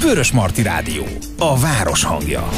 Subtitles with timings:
[0.00, 1.02] Vörös Marti Rádió.
[1.38, 2.48] A város hangja.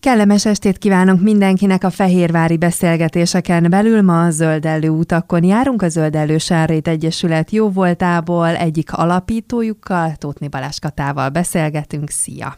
[0.00, 4.02] Kellemes estét kívánunk mindenkinek a fehérvári beszélgetéseken belül.
[4.02, 12.10] Ma a Zöldellő utakon járunk a Zöldellő Sárrét Egyesület jóvoltából, egyik alapítójukkal, Tótni Baláskatával beszélgetünk.
[12.10, 12.56] Szia!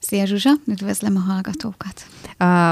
[0.00, 2.06] Szia Zsuzsa, üdvözlöm a hallgatókat!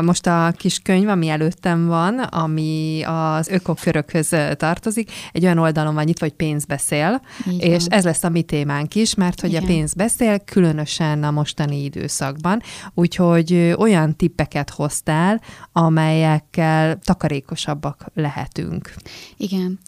[0.04, 6.08] Most a kis könyv, ami előttem van, ami az ökokörökhöz tartozik, egy olyan oldalon van
[6.08, 7.98] itt, hogy pénz beszél, Így és van.
[7.98, 9.62] ez lesz a mi témánk is, mert hogy Igen.
[9.62, 12.62] a pénz beszél, különösen a mostani időszakban,
[12.94, 15.40] úgyhogy olyan tippeket hoztál,
[15.72, 18.94] amelyekkel takarékosabbak lehetünk.
[19.36, 19.78] Igen.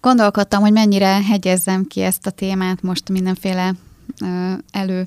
[0.00, 3.74] Gondolkodtam, hogy mennyire hegyezzem ki ezt a témát most mindenféle
[4.70, 5.06] elő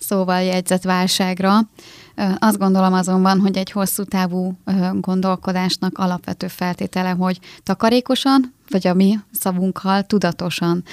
[0.00, 1.58] szóval jegyzett válságra.
[2.38, 4.58] Azt gondolom azonban, hogy egy hosszú távú
[4.92, 10.84] gondolkodásnak alapvető feltétele, hogy takarékosan, vagy a mi szavunkkal tudatosan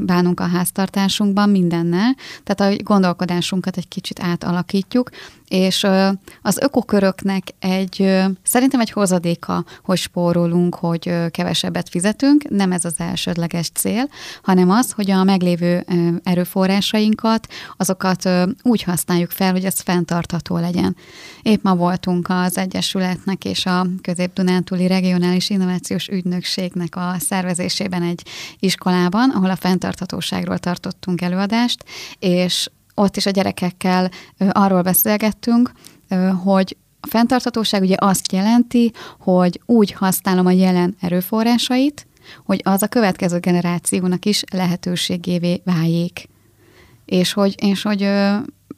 [0.00, 5.10] bánunk a háztartásunkban mindennel, tehát a gondolkodásunkat egy kicsit átalakítjuk,
[5.48, 5.86] és
[6.42, 13.68] az ökoköröknek egy, szerintem egy hozadéka, hogy spórolunk, hogy kevesebbet fizetünk, nem ez az elsődleges
[13.68, 14.08] cél,
[14.42, 15.84] hanem az, hogy a meglévő
[16.22, 18.28] erőforrásainkat, azokat
[18.62, 20.96] úgy használjuk fel, hogy ez fenntartható legyen.
[21.42, 28.22] Épp ma voltunk az Egyesületnek és a Közép-Dunántúli Regionális Innovációs Ügynökségnek a szervezésében egy
[28.58, 31.84] iskolában, ahol a fenntarthatóságról tartottunk előadást,
[32.18, 35.72] és ott is a gyerekekkel arról beszélgettünk,
[36.42, 42.06] hogy a fenntarthatóság ugye azt jelenti, hogy úgy használom a jelen erőforrásait,
[42.44, 46.28] hogy az a következő generációnak is lehetőségévé váljék.
[47.04, 48.10] És hogy, és hogy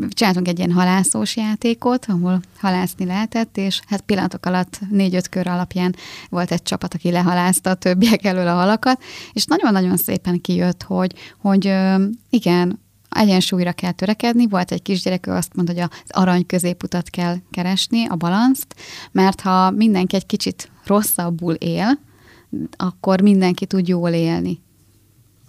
[0.08, 5.94] csináltunk egy ilyen halászós játékot, ahol halászni lehetett, és hát pillanatok alatt négy-öt kör alapján
[6.28, 11.14] volt egy csapat, aki lehalázta a többiek elől a halakat, és nagyon-nagyon szépen kijött, hogy,
[11.38, 11.74] hogy
[12.30, 14.46] igen, egyensúlyra kell törekedni.
[14.46, 18.74] Volt egy kisgyerek, ő azt mondta, hogy az arany középutat kell keresni, a balanszt,
[19.12, 21.98] mert ha mindenki egy kicsit rosszabbul él,
[22.76, 24.64] akkor mindenki tud jól élni.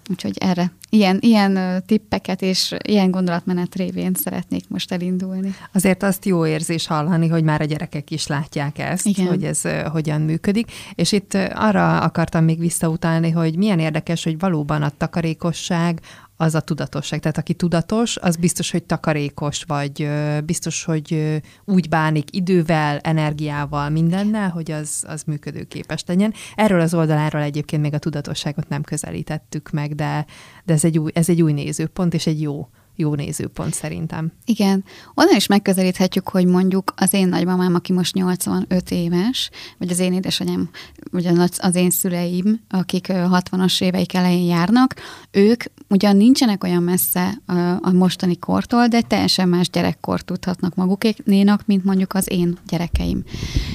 [0.10, 5.56] Úgyhogy erre, ilyen, ilyen tippeket és ilyen gondolatmenet révén szeretnék most elindulni.
[5.74, 9.28] Azért azt jó érzés hallani, hogy már a gyerekek is látják ezt, Igen.
[9.28, 10.72] hogy ez hogyan működik.
[10.96, 16.02] És itt arra akartam még visszautalni, hogy milyen érdekes, hogy valóban a takarékosság
[16.38, 17.20] az a tudatosság.
[17.20, 20.10] Tehát aki tudatos, az biztos, hogy takarékos, vagy
[20.46, 26.34] biztos, hogy úgy bánik idővel, energiával, mindennel, hogy az, az működőképes legyen.
[26.56, 30.26] Erről az oldaláról egyébként még a tudatosságot nem közelítettük meg, de,
[30.66, 34.32] de ez, egy új, ez egy új nézőpont, és egy jó jó nézőpont szerintem.
[34.46, 34.84] Igen.
[35.14, 40.14] Onnan is megközelíthetjük, hogy mondjuk az én nagymamám, aki most 85 éves, vagy az én
[40.14, 40.70] édesanyám,
[41.12, 41.28] vagy
[41.58, 44.96] az én szüleim, akik 60-as éveik elején járnak,
[45.32, 47.42] ők ugyan nincsenek olyan messze
[47.82, 53.24] a mostani kortól, de teljesen más gyerekkort tudhatnak magukénénak, mint mondjuk az én gyerekeim.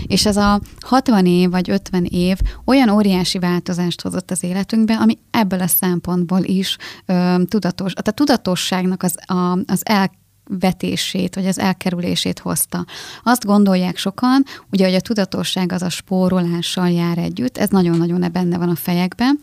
[0.07, 5.19] És ez a 60 év vagy 50 év olyan óriási változást hozott az életünkbe, ami
[5.31, 10.11] ebből a szempontból is ö, tudatos, a tudatosságnak az, a, az el
[10.61, 12.85] vetését, vagy az elkerülését hozta.
[13.23, 18.59] Azt gondolják sokan, ugye, hogy a tudatosság az a spórolással jár együtt, ez nagyon-nagyon benne
[18.59, 19.41] van a fejekben,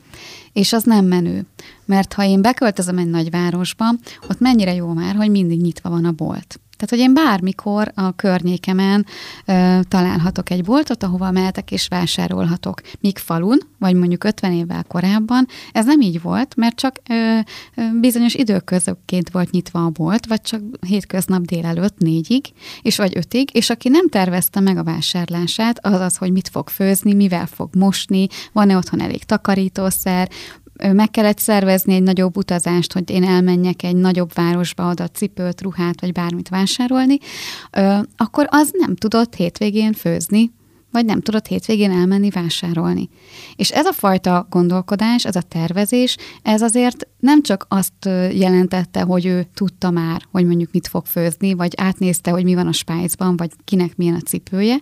[0.53, 1.45] és az nem menő.
[1.85, 3.85] Mert ha én beköltözöm egy nagyvárosba,
[4.29, 6.59] ott mennyire jó már, hogy mindig nyitva van a bolt.
[6.79, 9.05] Tehát, hogy én bármikor a környékemen
[9.45, 12.81] ö, találhatok egy boltot, ahova mehetek és vásárolhatok.
[12.99, 17.39] Míg falun, vagy mondjuk 50 évvel korábban, ez nem így volt, mert csak ö,
[17.75, 22.45] ö, bizonyos időközökként volt nyitva a bolt, vagy csak hétköznap délelőtt négyig,
[22.81, 26.69] és vagy ötig, és aki nem tervezte meg a vásárlását, az az, hogy mit fog
[26.69, 30.29] főzni, mivel fog mosni, van-e otthon elég takarítószer,
[30.93, 36.01] meg kellett szervezni egy nagyobb utazást, hogy én elmenjek egy nagyobb városba oda cipőt, ruhát,
[36.01, 37.17] vagy bármit vásárolni,
[38.17, 40.51] akkor az nem tudott hétvégén főzni,
[40.91, 43.09] vagy nem tudott hétvégén elmenni vásárolni.
[43.55, 49.25] És ez a fajta gondolkodás, ez a tervezés, ez azért nem csak azt jelentette, hogy
[49.25, 53.37] ő tudta már, hogy mondjuk mit fog főzni, vagy átnézte, hogy mi van a spájzban,
[53.37, 54.77] vagy kinek milyen a cipője,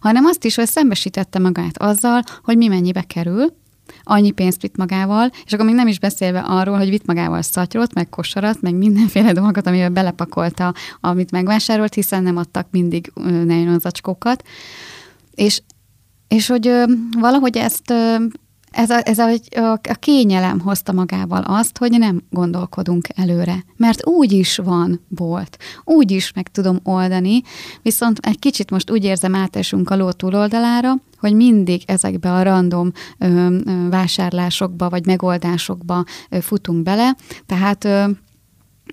[0.00, 3.62] hanem azt is, hogy szembesítette magát azzal, hogy mi mennyibe kerül,
[4.04, 7.94] annyi pénzt vitt magával, és akkor még nem is beszélve arról, hogy vitt magával szatyrot,
[7.94, 13.12] meg kosarat, meg mindenféle dolgokat, amivel belepakolta, amit megvásárolt, hiszen nem adtak mindig
[13.44, 14.42] nagyon zacskókat.
[15.34, 15.62] És,
[16.28, 16.70] és hogy
[17.18, 17.92] valahogy ezt
[18.74, 19.30] ez, a, ez a,
[19.72, 23.64] a kényelem hozta magával azt, hogy nem gondolkodunk előre.
[23.76, 27.42] Mert úgy is van bolt, úgy is meg tudom oldani,
[27.82, 30.94] viszont egy kicsit most úgy érzem átesünk a ló túloldalára,
[31.24, 33.56] hogy mindig ezekbe a random ö,
[33.90, 37.16] vásárlásokba vagy megoldásokba ö, futunk bele,
[37.46, 38.04] tehát ö,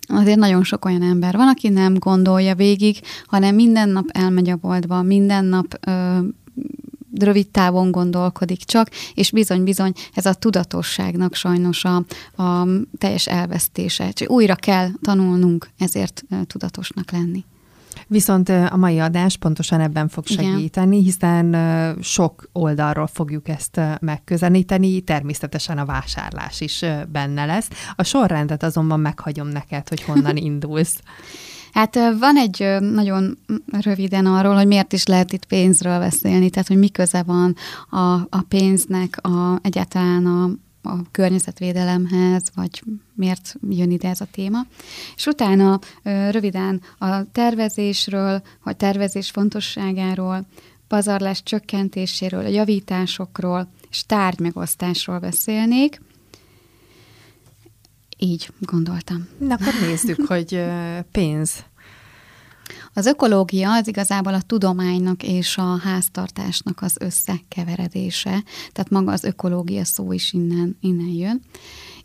[0.07, 4.55] azért nagyon sok olyan ember van, aki nem gondolja végig, hanem minden nap elmegy a
[4.55, 6.17] boltba, minden nap ö,
[7.19, 11.95] rövid távon gondolkodik csak, és bizony-bizony ez a tudatosságnak sajnos a,
[12.43, 12.67] a
[12.97, 14.11] teljes elvesztése.
[14.11, 17.45] Csak újra kell tanulnunk ezért tudatosnak lenni.
[18.07, 21.05] Viszont a mai adás pontosan ebben fog segíteni, Igen.
[21.05, 21.55] hiszen
[22.01, 27.69] sok oldalról fogjuk ezt megközelíteni, természetesen a vásárlás is benne lesz.
[27.95, 30.99] A sorrendet azonban meghagyom neked, hogy honnan indulsz.
[31.71, 33.37] Hát van egy nagyon
[33.81, 37.55] röviden arról, hogy miért is lehet itt pénzről beszélni, tehát hogy mi köze van
[37.89, 40.49] a, a pénznek a, egyáltalán a,
[40.81, 42.83] a környezetvédelemhez, vagy
[43.13, 44.59] miért jön ide ez a téma.
[45.15, 50.45] És utána röviden a tervezésről, vagy tervezés fontosságáról,
[50.87, 56.01] pazarlás csökkentéséről, a javításokról és tárgymegosztásról beszélnék.
[58.17, 59.27] Így gondoltam.
[59.37, 60.63] Na, akkor nézzük, hogy
[61.11, 61.63] pénz.
[62.93, 69.85] Az ökológia az igazából a tudománynak és a háztartásnak az összekeveredése, tehát maga az ökológia
[69.85, 71.41] szó is innen, innen jön.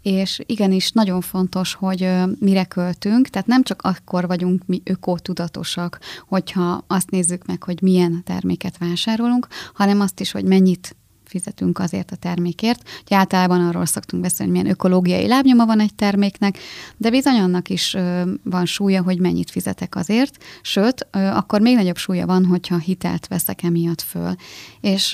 [0.03, 5.99] És igenis nagyon fontos, hogy mire költünk, tehát nem csak akkor vagyunk mi ökotudatosak,
[6.29, 10.97] hogyha azt nézzük meg, hogy milyen terméket vásárolunk, hanem azt is, hogy mennyit
[11.29, 12.89] fizetünk azért a termékért.
[13.05, 16.59] Ugye általában arról szoktunk beszélni, hogy milyen ökológiai lábnyoma van egy terméknek,
[16.97, 17.97] de bizony annak is
[18.43, 23.63] van súlya, hogy mennyit fizetek azért, sőt, akkor még nagyobb súlya van, hogyha hitelt veszek
[23.63, 24.35] emiatt föl.
[24.81, 25.11] És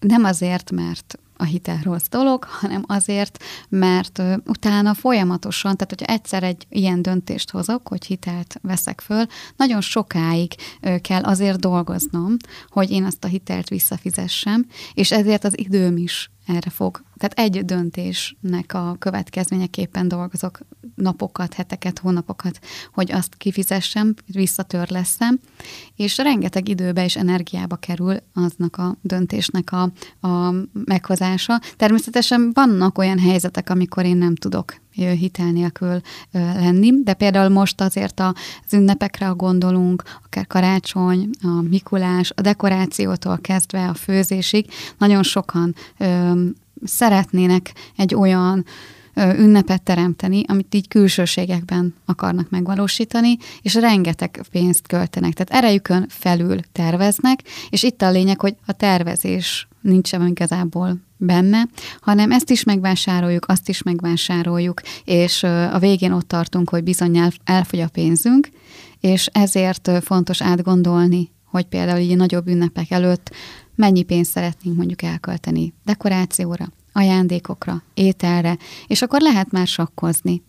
[0.00, 6.42] nem azért, mert a hitel rossz dolog, hanem azért, mert utána folyamatosan, tehát hogyha egyszer
[6.42, 10.54] egy ilyen döntést hozok, hogy hitelt veszek föl, nagyon sokáig
[11.00, 12.36] kell azért dolgoznom,
[12.68, 17.02] hogy én azt a hitelt visszafizessem, és ezért az időm is erre fog.
[17.16, 20.58] Tehát egy döntésnek a következményeképpen dolgozok
[20.94, 22.58] napokat, heteket, hónapokat,
[22.92, 25.40] hogy azt kifizessem, visszatör leszem,
[25.96, 29.82] és rengeteg időbe és energiába kerül aznak a döntésnek a,
[30.26, 30.54] a
[30.84, 31.60] meghozása.
[31.76, 36.00] Természetesen vannak olyan helyzetek, amikor én nem tudok hitel nélkül
[36.32, 43.88] lenni, de például most azért az ünnepekre gondolunk, akár karácsony, a Mikulás, a dekorációtól kezdve
[43.88, 44.66] a főzésig,
[44.98, 45.74] nagyon sokan
[46.84, 48.64] szeretnének egy olyan
[49.16, 55.32] ünnepet teremteni, amit így külsőségekben akarnak megvalósítani, és rengeteg pénzt költenek.
[55.32, 61.68] Tehát erejükön felül terveznek, és itt a lényeg, hogy a tervezés nincs sem igazából benne,
[62.00, 67.80] hanem ezt is megvásároljuk, azt is megvásároljuk, és a végén ott tartunk, hogy bizony elfogy
[67.80, 68.48] a pénzünk,
[69.00, 73.30] és ezért fontos átgondolni, hogy például így nagyobb ünnepek előtt
[73.74, 80.42] mennyi pénzt szeretnénk mondjuk elkölteni dekorációra, ajándékokra, ételre, és akkor lehet már sakkozni,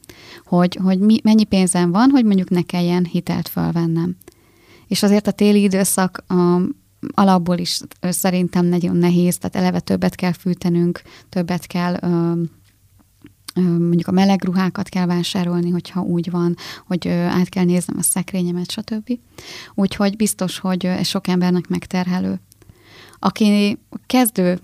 [0.46, 4.16] hogy, hogy mi, mennyi pénzem van, hogy mondjuk ne kelljen hitelt fölvennem.
[4.88, 6.62] És azért a téli időszak a,
[7.14, 12.34] alapból is szerintem nagyon nehéz, tehát eleve többet kell fűtenünk, többet kell ö,
[13.62, 16.56] mondjuk a meleg ruhákat kell vásárolni, hogyha úgy van,
[16.88, 19.20] hogy át kell néznem a szekrényemet, stb.
[19.76, 22.40] Úgyhogy biztos, hogy ez sok embernek megterhelő.
[23.20, 24.60] Aki kezdő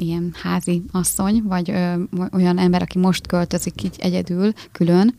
[0.00, 2.02] ilyen házi asszony, vagy ö,
[2.32, 5.14] olyan ember, aki most költözik így egyedül, külön,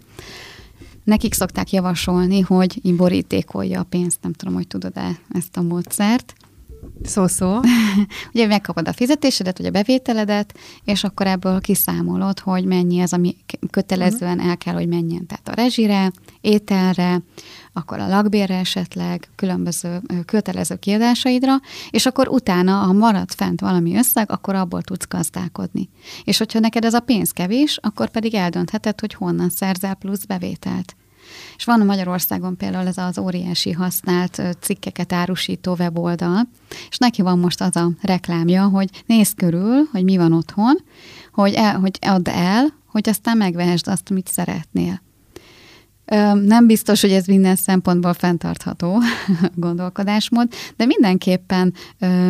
[1.03, 6.33] nekik szokták javasolni, hogy így borítékolja a pénzt, nem tudom, hogy tudod-e ezt a módszert.
[7.03, 7.59] Szó-szó.
[8.33, 13.35] ugye megkapod a fizetésedet, vagy a bevételedet, és akkor ebből kiszámolod, hogy mennyi az, ami
[13.71, 15.25] kötelezően el kell, hogy menjen.
[15.25, 17.21] Tehát a rezsire, ételre,
[17.73, 21.55] akkor a lakbérre esetleg, különböző kötelező kiadásaidra,
[21.89, 25.89] és akkor utána, ha marad fent valami összeg, akkor abból tudsz gazdálkodni.
[26.23, 30.95] És hogyha neked ez a pénz kevés, akkor pedig eldöntheted, hogy honnan szerzel plusz bevételt.
[31.59, 36.49] És van Magyarországon például ez az óriási használt cikkeket árusító weboldal,
[36.89, 40.77] és neki van most az a reklámja, hogy nézd körül, hogy mi van otthon,
[41.33, 45.01] hogy, el, hogy add el, hogy aztán megvehesd azt, amit szeretnél.
[46.43, 49.01] Nem biztos, hogy ez minden szempontból fenntartható
[49.55, 51.73] gondolkodásmód, de mindenképpen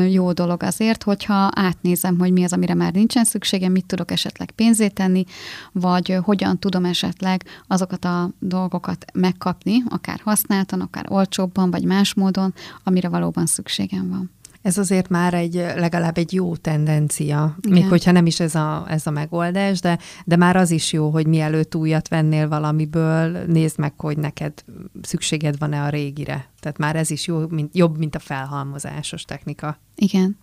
[0.10, 4.52] jó dolog azért, hogyha átnézem, hogy mi az, amire már nincsen szükségem, mit tudok esetleg
[4.52, 5.24] pénzét tenni,
[5.72, 12.54] vagy hogyan tudom esetleg azokat a dolgokat megkapni, akár használtan, akár olcsóbban, vagy más módon,
[12.84, 14.39] amire valóban szükségem van.
[14.62, 17.78] Ez azért már egy legalább egy jó tendencia, Igen.
[17.78, 21.10] még hogyha nem is ez a, ez a megoldás, de, de már az is jó,
[21.10, 24.54] hogy mielőtt újat vennél valamiből, nézd meg, hogy neked
[25.02, 26.50] szükséged van-e a régire.
[26.60, 29.80] Tehát már ez is jó, mint, jobb, mint a felhalmozásos technika.
[29.96, 30.38] Igen.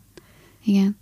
[0.64, 0.96] Igen.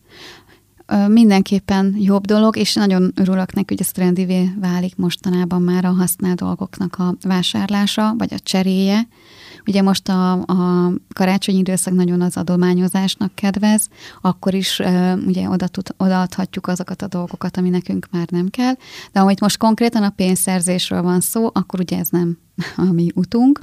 [0.86, 5.92] Ö, mindenképpen jobb dolog, és nagyon örülök neki, hogy ez trendivé válik mostanában már a
[5.92, 9.08] használt dolgoknak a vásárlása, vagy a cseréje.
[9.66, 13.88] Ugye most a, a karácsonyi időszak nagyon az adományozásnak kedvez,
[14.20, 14.82] akkor is
[15.26, 18.74] ugye oda tud, odaadhatjuk azokat a dolgokat, ami nekünk már nem kell.
[19.12, 22.38] De amit most konkrétan a pénzszerzésről van szó, akkor ugye ez nem
[22.76, 23.60] a mi utunk.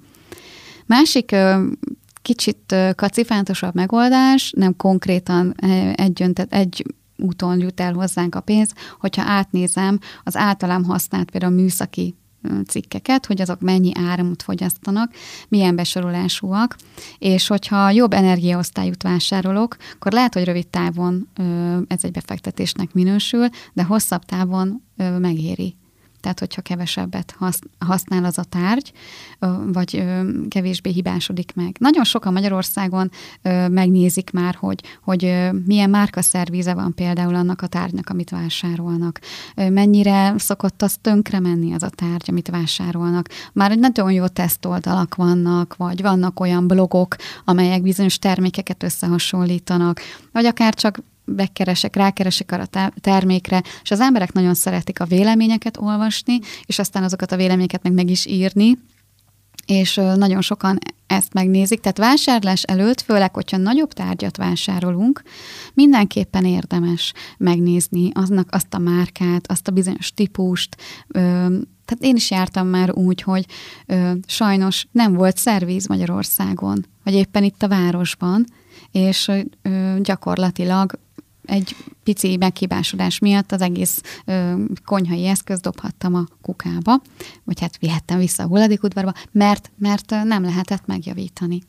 [0.86, 1.36] Másik
[2.22, 5.56] kicsit kacifántosabb megoldás, nem konkrétan
[5.96, 6.86] egy, öntet, egy
[7.18, 12.16] úton jut el hozzánk a pénz, hogyha átnézem az általám használt például műszaki
[12.68, 15.12] cikkeket, hogy azok mennyi áramot fogyasztanak,
[15.48, 16.76] milyen besorolásúak,
[17.18, 21.28] és hogyha jobb energiaosztályút vásárolok, akkor lehet, hogy rövid távon
[21.88, 24.84] ez egy befektetésnek minősül, de hosszabb távon
[25.20, 25.76] megéri
[26.22, 27.36] tehát hogyha kevesebbet
[27.80, 28.92] használ az a tárgy,
[29.66, 30.04] vagy
[30.48, 31.76] kevésbé hibásodik meg.
[31.80, 33.12] Nagyon sokan Magyarországon
[33.70, 39.20] megnézik már, hogy, hogy milyen márkaszervíze van például annak a tárgynak, amit vásárolnak.
[39.56, 43.30] Mennyire szokott az tönkre menni az a tárgy, amit vásárolnak.
[43.54, 50.02] Már nagyon jó tesztoldalak vannak, vagy vannak olyan blogok, amelyek bizonyos termékeket összehasonlítanak,
[50.32, 55.78] vagy akár csak bekeresek, rákeresek arra a termékre, és az emberek nagyon szeretik a véleményeket
[55.78, 58.78] olvasni, és aztán azokat a véleményeket meg meg is írni,
[59.66, 61.80] és nagyon sokan ezt megnézik.
[61.80, 65.22] Tehát vásárlás előtt, főleg, hogyha nagyobb tárgyat vásárolunk,
[65.74, 70.76] mindenképpen érdemes megnézni aznak azt a márkát, azt a bizonyos típust.
[71.86, 73.46] Tehát én is jártam már úgy, hogy
[74.26, 78.46] sajnos nem volt szervíz Magyarországon, vagy éppen itt a városban,
[78.92, 79.32] és
[80.00, 81.00] gyakorlatilag
[81.46, 87.02] egy pici meghibásodás miatt az egész ö, konyhai eszköz dobhattam a kukába,
[87.44, 91.62] vagy hát vihettem vissza a hulladékudvarba, mert, mert nem lehetett megjavítani.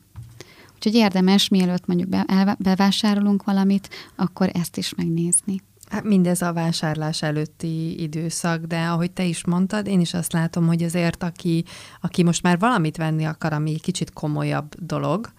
[0.74, 5.62] Úgyhogy érdemes, mielőtt mondjuk be, el, bevásárolunk valamit, akkor ezt is megnézni.
[5.88, 10.66] Hát mindez a vásárlás előtti időszak, de ahogy te is mondtad, én is azt látom,
[10.66, 11.64] hogy azért, aki,
[12.00, 15.32] aki most már valamit venni akar, ami kicsit komolyabb dolog,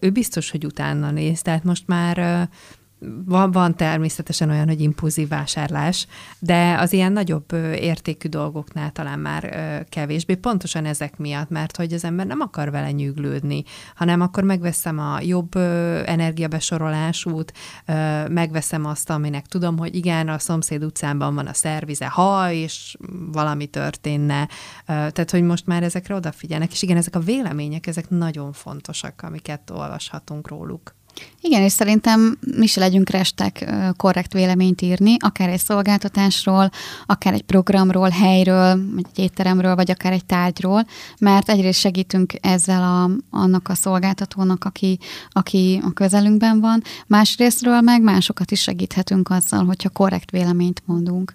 [0.00, 1.42] ő biztos, hogy utána néz.
[1.42, 2.48] Tehát most már
[3.24, 6.06] van, van természetesen olyan, hogy impulzív vásárlás,
[6.38, 9.44] de az ilyen nagyobb értékű dolgoknál talán már
[9.88, 14.98] kevésbé, pontosan ezek miatt, mert hogy az ember nem akar vele nyűglődni, hanem akkor megveszem
[14.98, 15.56] a jobb
[16.06, 17.52] energiabesorolásút,
[18.28, 22.96] megveszem azt, aminek tudom, hogy igen, a szomszéd utcában van a szervize, ha és
[23.32, 24.48] valami történne.
[24.86, 29.70] Tehát, hogy most már ezekre odafigyelnek, és igen, ezek a vélemények, ezek nagyon fontosak, amiket
[29.70, 30.94] olvashatunk róluk.
[31.40, 36.70] Igen, és szerintem mi se legyünk restek korrekt véleményt írni, akár egy szolgáltatásról,
[37.06, 40.86] akár egy programról, helyről, vagy egy étteremről, vagy akár egy tárgyról,
[41.18, 44.98] mert egyrészt segítünk ezzel a, annak a szolgáltatónak, aki,
[45.30, 51.34] aki a közelünkben van, másrésztről meg másokat is segíthetünk azzal, hogyha korrekt véleményt mondunk.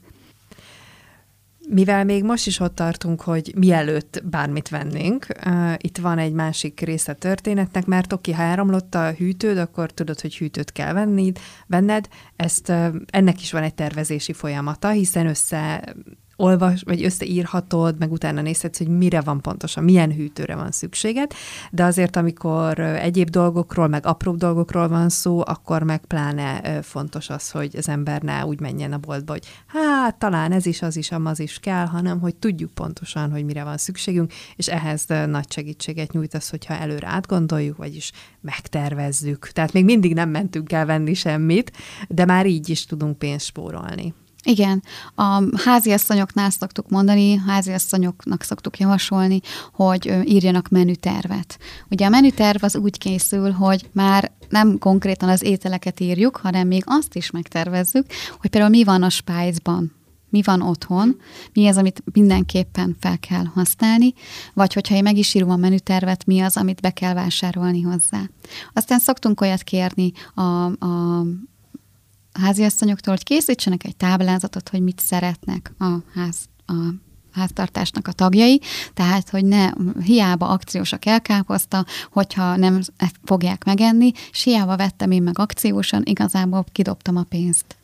[1.69, 6.79] Mivel még most is ott tartunk, hogy mielőtt bármit vennénk, uh, itt van egy másik
[6.79, 12.07] része történetnek, mert oké, ha elromlott a hűtőd, akkor tudod, hogy hűtőt kell venned, venned.
[12.35, 15.93] Ezt, uh, ennek is van egy tervezési folyamata, hiszen össze
[16.37, 21.31] olvas, vagy összeírhatod, meg utána nézhetsz, hogy mire van pontosan, milyen hűtőre van szükséged,
[21.71, 27.51] de azért, amikor egyéb dolgokról, meg apró dolgokról van szó, akkor meg pláne fontos az,
[27.51, 31.11] hogy az ember ne úgy menjen a boltba, hogy hát talán ez is, az is,
[31.11, 36.11] amaz is kell, hanem hogy tudjuk pontosan, hogy mire van szükségünk, és ehhez nagy segítséget
[36.11, 39.47] nyújt az, hogyha előre átgondoljuk, vagyis megtervezzük.
[39.47, 41.71] Tehát még mindig nem mentünk el venni semmit,
[42.07, 44.13] de már így is tudunk pénzt spórolni.
[44.43, 44.83] Igen,
[45.15, 49.39] a háziasszonyoknál szoktuk mondani, háziasszonyoknak szoktuk javasolni,
[49.73, 51.59] hogy írjanak menütervet.
[51.89, 56.83] Ugye a menüterv az úgy készül, hogy már nem konkrétan az ételeket írjuk, hanem még
[56.85, 58.05] azt is megtervezzük,
[58.39, 59.95] hogy például mi van a spájzban,
[60.29, 61.19] mi van otthon,
[61.53, 64.13] mi az, amit mindenképpen fel kell használni,
[64.53, 68.21] vagy hogyha én meg is írom a menütervet, mi az, amit be kell vásárolni hozzá.
[68.73, 71.23] Aztán szoktunk olyat kérni a, a
[72.39, 76.73] háziasszonyoktól, hogy készítsenek egy táblázatot, hogy mit szeretnek a ház, a
[77.31, 78.61] háztartásnak a tagjai,
[78.93, 79.69] tehát, hogy ne
[80.03, 82.81] hiába akciósak elkáposzta, hogyha nem
[83.23, 87.76] fogják megenni, és hiába vettem én meg akciósan, igazából kidobtam a pénzt.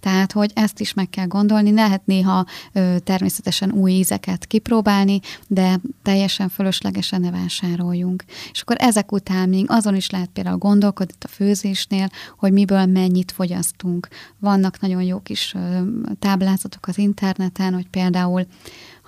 [0.00, 5.80] Tehát, hogy ezt is meg kell gondolni, lehet néha ö, természetesen új ízeket kipróbálni, de
[6.02, 8.24] teljesen fölöslegesen ne vásároljunk.
[8.52, 12.08] És akkor ezek után még azon is lehet például gondolkodni a főzésnél,
[12.38, 14.08] hogy miből mennyit fogyasztunk.
[14.38, 15.80] Vannak nagyon jó kis ö,
[16.18, 18.46] táblázatok az interneten, hogy például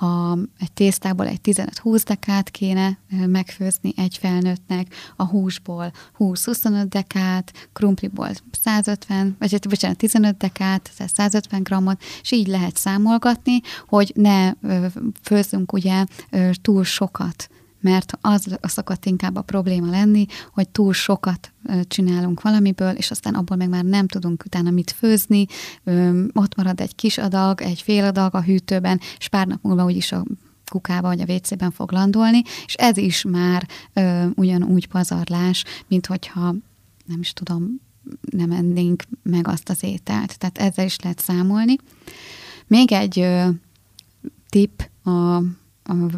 [0.02, 8.30] ha egy tésztából egy 15-20 dekát kéne megfőzni egy felnőttnek, a húsból 20-25 dekát, krumpliból
[8.62, 14.52] 150, vagy hát, bocsánat, 15 dekát, 150 grammot, és így lehet számolgatni, hogy ne
[15.22, 16.04] főzzünk ugye
[16.62, 17.48] túl sokat
[17.82, 21.52] mert az, az szokott inkább a probléma lenni, hogy túl sokat
[21.88, 25.46] csinálunk valamiből, és aztán abból meg már nem tudunk utána mit főzni,
[26.32, 30.12] ott marad egy kis adag, egy fél adag a hűtőben, és pár nap múlva úgyis
[30.12, 30.24] a
[30.70, 36.54] kukába vagy a WC-ben fog landolni, és ez is már ö, ugyanúgy pazarlás, mint hogyha
[37.04, 37.80] nem is tudom,
[38.30, 40.38] nem ennénk meg azt az ételt.
[40.38, 41.76] Tehát ezzel is lehet számolni.
[42.66, 43.48] Még egy ö,
[44.48, 45.42] tipp a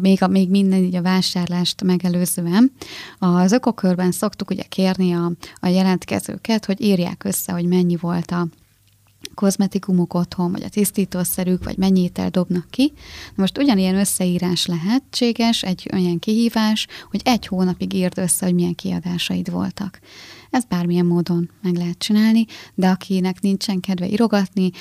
[0.01, 2.71] még, a, még minden így a vásárlást megelőzően.
[3.19, 8.47] Az ökokörben szoktuk ugye kérni a, a jelentkezőket, hogy írják össze, hogy mennyi volt a
[9.33, 12.93] kozmetikumok otthon, vagy a tisztítószerük, vagy mennyi étel dobnak ki.
[13.35, 19.51] Most ugyanilyen összeírás lehetséges, egy olyan kihívás, hogy egy hónapig írd össze, hogy milyen kiadásaid
[19.51, 19.99] voltak.
[20.49, 22.45] Ez bármilyen módon meg lehet csinálni,
[22.75, 24.71] de akinek nincsen kedve írogatni,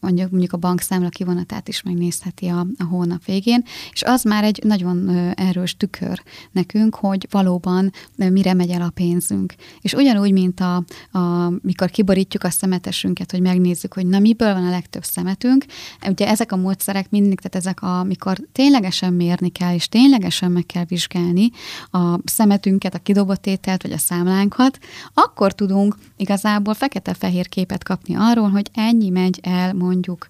[0.00, 4.60] mondjuk, mondjuk a bankszámla kivonatát is megnézheti a, a hónap végén, és az már egy
[4.64, 9.54] nagyon erős tükör nekünk, hogy valóban mire megy el a pénzünk.
[9.80, 10.84] És ugyanúgy, mint a,
[11.18, 15.64] a, mikor kiborítjuk a szemetesünket, hogy megnézzük, hogy na miből van a legtöbb szemetünk,
[16.08, 20.66] ugye ezek a módszerek mindig, tehát ezek a, amikor ténylegesen mérni kell, és ténylegesen meg
[20.66, 21.50] kell vizsgálni
[21.90, 24.78] a szemetünket, a kidobott ételt, vagy a számlánkat,
[25.14, 30.26] akkor tudunk igazából fekete-fehér képet kapni arról, hogy ennyi megy el mondjuk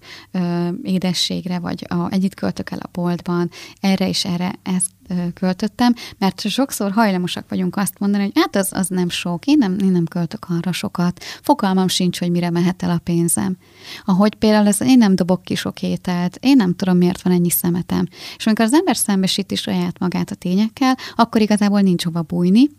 [0.83, 4.91] édességre, vagy a, együtt költök el a boltban, erre és erre ezt
[5.33, 9.77] költöttem, mert sokszor hajlamosak vagyunk azt mondani, hogy hát az, az nem sok, én nem,
[9.79, 13.57] én nem költök arra sokat, fogalmam sincs, hogy mire mehet el a pénzem.
[14.05, 17.49] Ahogy például ez, én nem dobok ki sok ételt, én nem tudom, miért van ennyi
[17.49, 18.07] szemetem.
[18.37, 22.69] És amikor az ember szembesíti saját magát a tényekkel, akkor igazából nincs hova bújni,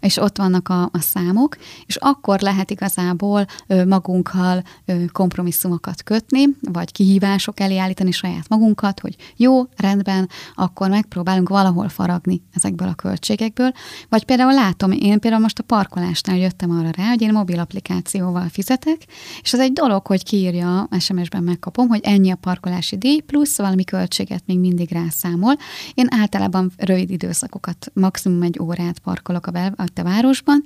[0.00, 1.56] és ott vannak a, a számok,
[1.86, 9.00] és akkor lehet igazából ö, magunkkal ö, kompromisszumokat kötni, vagy kihívások elé állítani saját magunkat,
[9.00, 13.72] hogy jó, rendben, akkor megpróbálunk valahol faragni ezekből a költségekből,
[14.08, 18.48] vagy például látom, én például most a parkolásnál jöttem arra rá, hogy én mobil applikációval
[18.48, 19.06] fizetek,
[19.42, 23.84] és az egy dolog, hogy kiírja, SMS-ben megkapom, hogy ennyi a parkolási díj, plusz valami
[23.84, 25.54] költséget még mindig rászámol.
[25.94, 30.62] Én általában rövid időszakokat, maximum egy órát parkolok a a te városban,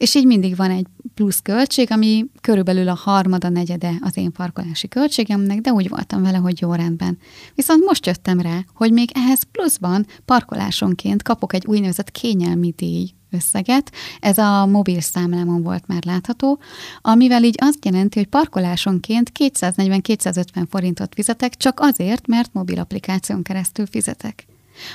[0.00, 4.88] és így mindig van egy plusz költség, ami körülbelül a harmada, negyede az én parkolási
[4.88, 7.18] költségemnek, de úgy voltam vele, hogy jó rendben.
[7.54, 13.92] Viszont most jöttem rá, hogy még ehhez pluszban parkolásonként kapok egy úgynevezett kényelmi díj összeget.
[14.20, 16.58] Ez a mobil számlámon volt már látható,
[17.00, 23.86] amivel így azt jelenti, hogy parkolásonként 240-250 forintot fizetek, csak azért, mert mobil applikáción keresztül
[23.86, 24.49] fizetek.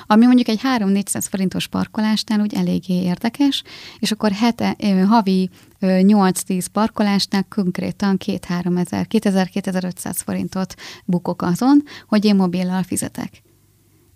[0.08, 3.64] Ami mondjuk egy 3-400 forintos parkolásnál úgy eléggé érdekes,
[4.00, 4.76] és akkor hete,
[5.08, 5.50] havi
[5.82, 13.44] 8-10 parkolásnál konkrétan 2-3 ezer, 2000-2500 forintot bukok azon, hogy én mobillal fizetek.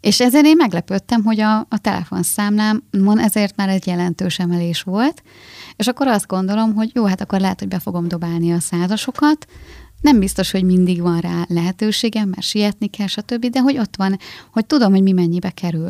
[0.01, 5.23] És ezért én meglepődtem, hogy a, a telefonszámlámon ezért már egy jelentős emelés volt,
[5.75, 9.45] és akkor azt gondolom, hogy jó, hát akkor lehet, hogy be fogom dobálni a százasokat,
[10.01, 14.19] nem biztos, hogy mindig van rá lehetőségem, mert sietni kell, stb., de hogy ott van,
[14.51, 15.89] hogy tudom, hogy mi mennyibe kerül.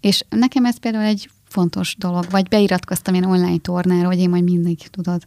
[0.00, 4.44] És nekem ez például egy fontos dolog, vagy beiratkoztam én online tornára, hogy én majd
[4.44, 5.22] mindig, tudod,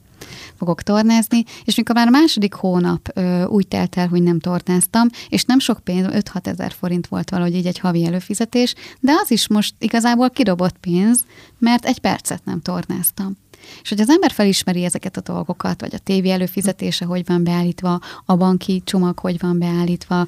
[0.58, 5.08] fogok tornázni, és mikor már a második hónap ö, úgy telt el, hogy nem tornáztam,
[5.30, 9.32] és nem sok pénz, 5-6 ezer forint volt valahogy így egy havi előfizetés, de az
[9.32, 11.26] is most igazából kidobott pénz,
[11.58, 13.38] mert egy percet nem tornáztam.
[13.82, 18.00] És hogy az ember felismeri ezeket a dolgokat, vagy a tévé előfizetése hogy van beállítva,
[18.26, 20.28] a banki csomag hogy van beállítva,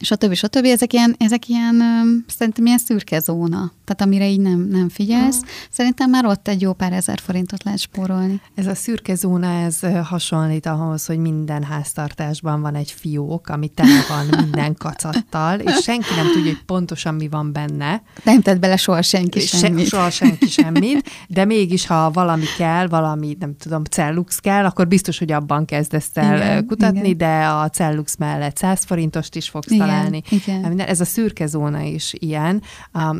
[0.00, 0.34] stb.
[0.34, 0.64] stb.
[0.64, 1.82] Ezek ilyen, ezek ilyen
[2.26, 5.40] szerintem ilyen szürke zóna, tehát amire így nem, nem figyelsz.
[5.40, 5.46] Ha.
[5.70, 8.40] Szerintem már ott egy jó pár ezer forintot lehet spórolni.
[8.54, 14.04] Ez a szürke zóna, ez hasonlít ahhoz, hogy minden háztartásban van egy fiók, ami tele
[14.08, 18.02] van minden kacattal, és senki nem tudja, hogy pontosan mi van benne.
[18.24, 19.84] Nem tett bele soha senki semmit.
[19.84, 24.88] Se, soha senki semmit, de mégis, ha valami kell, valami, nem tudom, cellux kell, akkor
[24.88, 27.16] biztos, hogy abban kezdesz el igen, kutatni, igen.
[27.16, 30.22] de a cellux mellett 100 forintost is fogsz igen találni.
[30.30, 30.80] Igen.
[30.80, 32.62] Ez a szürke zóna is ilyen.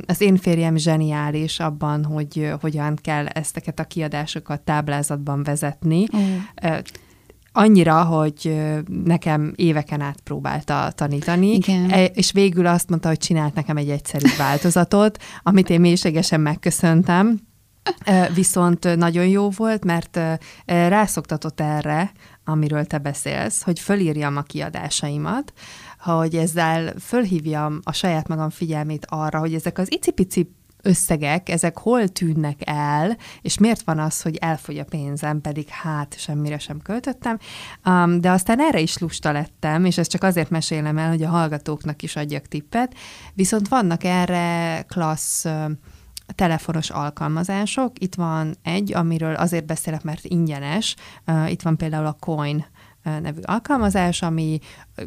[0.06, 6.06] Az én férjem zseniális abban, hogy hogyan kell ezteket a kiadásokat táblázatban vezetni.
[6.62, 6.78] Uh
[7.52, 8.60] annyira, hogy
[9.04, 11.90] nekem éveken át próbálta tanítani, Igen.
[11.90, 17.38] E, és végül azt mondta, hogy csinált nekem egy egyszerű változatot, amit én mélységesen megköszöntem,
[18.34, 20.20] Viszont nagyon jó volt, mert
[20.64, 22.12] rászoktatott erre,
[22.44, 25.52] amiről te beszélsz, hogy fölírjam a kiadásaimat,
[26.00, 30.50] hogy ezzel fölhívjam a saját magam figyelmét arra, hogy ezek az icipici
[30.82, 36.14] összegek, ezek hol tűnnek el, és miért van az, hogy elfogy a pénzem, pedig hát
[36.18, 37.38] semmire sem költöttem.
[37.84, 41.28] Um, de aztán erre is lusta lettem, és ezt csak azért mesélem el, hogy a
[41.28, 42.94] hallgatóknak is adjak tippet,
[43.34, 45.46] viszont vannak erre klassz
[46.34, 47.92] telefonos alkalmazások.
[47.98, 50.96] Itt van egy, amiről azért beszélek, mert ingyenes.
[51.48, 52.66] Itt van például a Coin
[53.02, 54.58] nevű alkalmazás, ami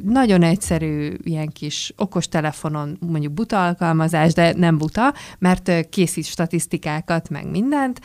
[0.03, 7.29] nagyon egyszerű, ilyen kis okos telefonon, mondjuk buta alkalmazás, de nem buta, mert készít statisztikákat,
[7.29, 8.01] meg mindent,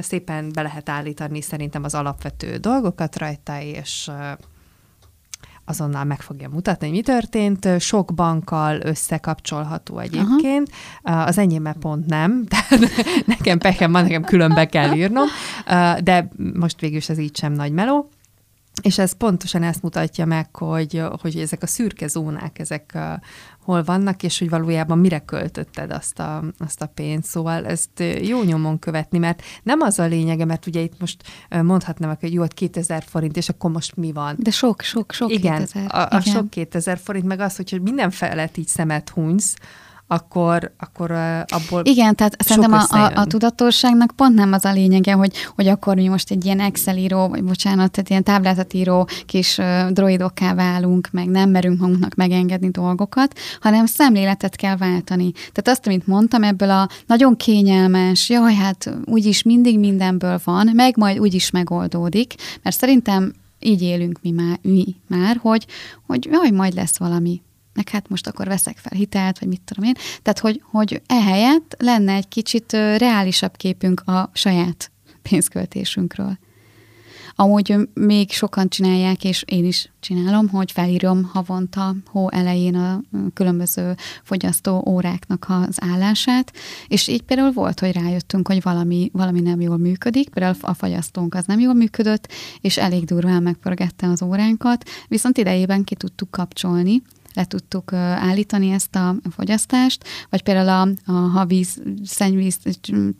[0.00, 4.10] szépen be lehet állítani szerintem az alapvető dolgokat rajta, és
[5.64, 7.68] azonnal meg fogja mutatni, hogy mi történt.
[7.80, 10.70] Sok bankkal összekapcsolható egyébként.
[11.02, 11.22] Aha.
[11.22, 12.90] Az enyémben pont nem, tehát
[13.26, 15.26] nekem pekem van, nekem külön be kell írnom,
[16.02, 18.08] de most végül is ez így sem nagy meló.
[18.82, 23.02] És ez pontosan ezt mutatja meg, hogy, hogy ezek a szürke zónák, ezek uh,
[23.64, 27.28] hol vannak, és hogy valójában mire költötted azt a, azt a pénzt.
[27.28, 31.22] Szóval ezt jó nyomon követni, mert nem az a lényege, mert ugye itt most
[31.62, 34.36] mondhatnám, hogy jó, 2000 forint, és akkor most mi van?
[34.38, 35.94] De sok, sok, sok Igen, 2000.
[35.94, 36.20] A, a Igen.
[36.20, 39.54] sok 2000 forint, meg az, hogy minden felett így szemet hunysz,
[40.12, 41.10] akkor, akkor
[41.46, 45.68] abból Igen, tehát szerintem a, a, a tudatosságnak pont nem az a lényege, hogy, hogy
[45.68, 49.88] akkor mi most egy ilyen Excel író, vagy bocsánat, tehát ilyen táblázat író kis uh,
[49.90, 55.32] droidokká válunk, meg nem merünk magunknak megengedni dolgokat, hanem szemléletet kell váltani.
[55.32, 60.96] Tehát azt, amit mondtam, ebből a nagyon kényelmes, jaj, hát úgyis mindig mindenből van, meg
[60.96, 65.66] majd úgyis megoldódik, mert szerintem így élünk mi már, mi már hogy,
[66.06, 67.42] hogy jaj, majd lesz valami
[67.74, 69.94] meg hát most akkor veszek fel hitelt, vagy mit tudom én.
[70.22, 74.90] Tehát, hogy, hogy ehelyett lenne egy kicsit reálisabb képünk a saját
[75.22, 76.38] pénzköltésünkről.
[77.34, 83.00] Amúgy még sokan csinálják, és én is csinálom, hogy felírom havonta hó elején a
[83.34, 86.52] különböző fogyasztó óráknak az állását,
[86.88, 91.34] és így például volt, hogy rájöttünk, hogy valami, valami nem jól működik, például a fagyasztónk
[91.34, 97.02] az nem jól működött, és elég durván megpörgette az óránkat, viszont idejében ki tudtuk kapcsolni,
[97.34, 102.58] le tudtuk állítani ezt a fogyasztást, vagy például a, a ha víz, szennyvíz,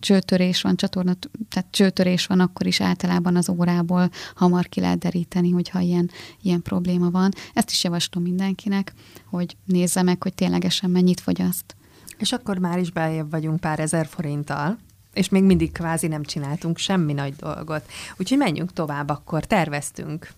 [0.01, 1.13] csőtörés van, csatorna,
[1.49, 6.11] tehát csőtörés van, akkor is általában az órából hamar ki lehet deríteni, hogyha ilyen,
[6.43, 7.31] ilyen probléma van.
[7.55, 8.93] Ezt is javaslom mindenkinek,
[9.27, 11.77] hogy nézze meg, hogy ténylegesen mennyit fogyaszt.
[12.19, 14.79] És akkor már is beljebb vagyunk pár ezer forinttal,
[15.13, 17.91] és még mindig kvázi nem csináltunk semmi nagy dolgot.
[18.17, 20.33] Úgyhogy menjünk tovább, akkor terveztünk.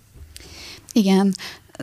[0.93, 1.35] Igen,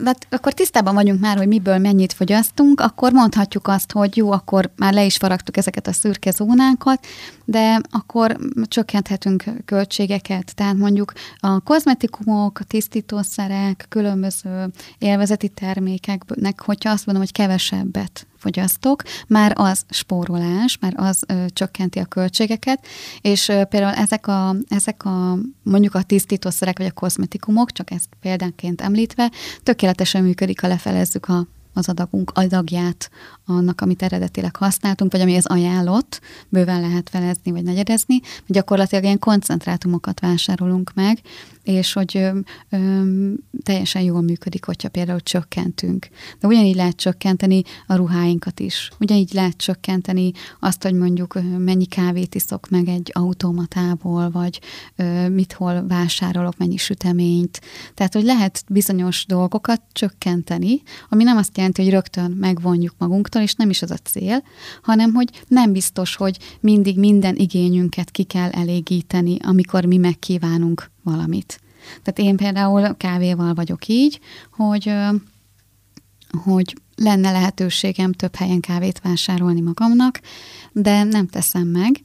[0.06, 4.72] hát akkor tisztában vagyunk már, hogy miből mennyit fogyasztunk, akkor mondhatjuk azt, hogy jó, akkor
[4.76, 7.06] már le is faragtuk ezeket a szürke zónákat,
[7.46, 10.56] de akkor csökkenthetünk költségeket.
[10.56, 19.04] Tehát mondjuk a kozmetikumok, a tisztítószerek, különböző élvezeti termékeknek, hogyha azt mondom, hogy kevesebbet fogyasztok,
[19.28, 22.86] már az spórolás, már az ö, csökkenti a költségeket,
[23.22, 28.10] és ö, például ezek a, ezek a mondjuk a tisztítószerek vagy a kozmetikumok, csak ezt
[28.22, 29.32] példánként említve,
[29.64, 33.10] tökéletesen működik, ha lefelezzük a az adagunk adagját
[33.46, 39.20] annak, amit eredetileg használtunk, vagy ami az ajánlott, bőven lehet felezni, vagy negyedezni, gyakorlatilag ilyen
[39.20, 41.20] koncentrátumokat vásárolunk meg,
[41.64, 43.04] és hogy ö, ö,
[43.64, 46.08] teljesen jól működik, hogyha például csökkentünk.
[46.40, 48.90] De ugyanígy lehet csökkenteni a ruháinkat is.
[49.00, 54.60] Ugyanígy lehet csökkenteni azt, hogy mondjuk mennyi kávét iszok meg egy automatából, vagy
[54.96, 57.62] ö, mit hol vásárolok, mennyi süteményt.
[57.94, 63.54] Tehát, hogy lehet bizonyos dolgokat csökkenteni, ami nem azt jelenti, hogy rögtön megvonjuk magunktól, és
[63.54, 64.44] nem is az a cél,
[64.82, 71.60] hanem, hogy nem biztos, hogy mindig minden igényünket ki kell elégíteni, amikor mi megkívánunk valamit.
[72.04, 74.20] Tehát én például kávéval vagyok így,
[74.52, 74.94] hogy,
[76.44, 80.22] hogy lenne lehetőségem több helyen kávét vásárolni magamnak,
[80.72, 82.02] de nem teszem meg,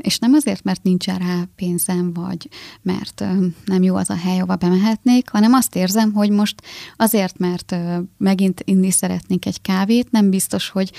[0.00, 2.48] és nem azért, mert nincsen rá pénzem, vagy
[2.82, 3.24] mert
[3.64, 6.62] nem jó az a hely, ahova bemehetnék, hanem azt érzem, hogy most
[6.96, 7.76] azért, mert
[8.18, 10.92] megint inni szeretnék egy kávét, nem biztos, hogy,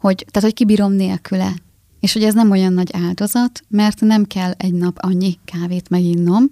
[0.00, 1.54] hogy, tehát, hogy kibírom nélküle.
[2.00, 6.44] És hogy ez nem olyan nagy áldozat, mert nem kell egy nap annyi kávét meginnom,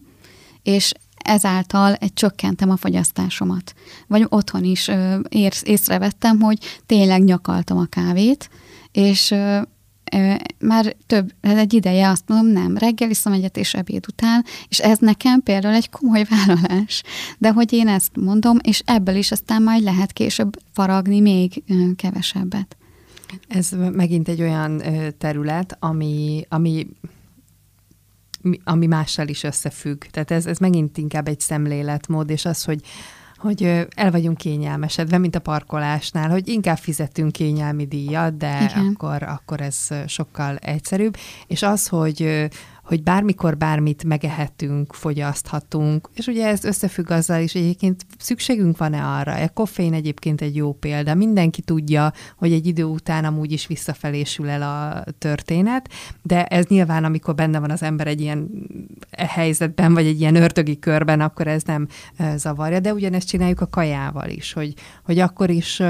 [0.62, 3.74] és ezáltal egy csökkentem a fogyasztásomat.
[4.06, 8.50] Vagy otthon is ö, ér, észrevettem, hogy tényleg nyakaltam a kávét,
[8.92, 9.60] és ö,
[10.58, 14.98] már több, egy ideje azt mondom, nem, reggel iszom egyet és ebéd után, és ez
[14.98, 17.02] nekem például egy komoly vállalás.
[17.38, 21.62] De hogy én ezt mondom, és ebből is aztán majd lehet később faragni még
[21.96, 22.76] kevesebbet.
[23.48, 24.82] Ez megint egy olyan
[25.18, 26.86] terület, ami, ami
[28.64, 30.02] ami mással is összefügg.
[30.02, 32.80] Tehát ez, ez megint inkább egy szemléletmód, és az, hogy
[33.42, 39.60] hogy el vagyunk kényelmesedve, mint a parkolásnál, hogy inkább fizetünk kényelmi díjat, de akkor, akkor
[39.60, 41.16] ez sokkal egyszerűbb.
[41.46, 42.48] És az, hogy
[42.92, 49.34] hogy bármikor bármit megehetünk, fogyaszthatunk, és ugye ez összefügg azzal is, egyébként szükségünk van-e arra.
[49.34, 51.14] A koffein egyébként egy jó példa.
[51.14, 55.88] Mindenki tudja, hogy egy idő után amúgy is visszafelésül el a történet,
[56.22, 58.48] de ez nyilván, amikor benne van az ember egy ilyen
[59.18, 61.86] helyzetben, vagy egy ilyen örtögi körben, akkor ez nem
[62.36, 64.74] zavarja, de ugyanezt csináljuk a kajával is, hogy,
[65.04, 65.82] hogy akkor is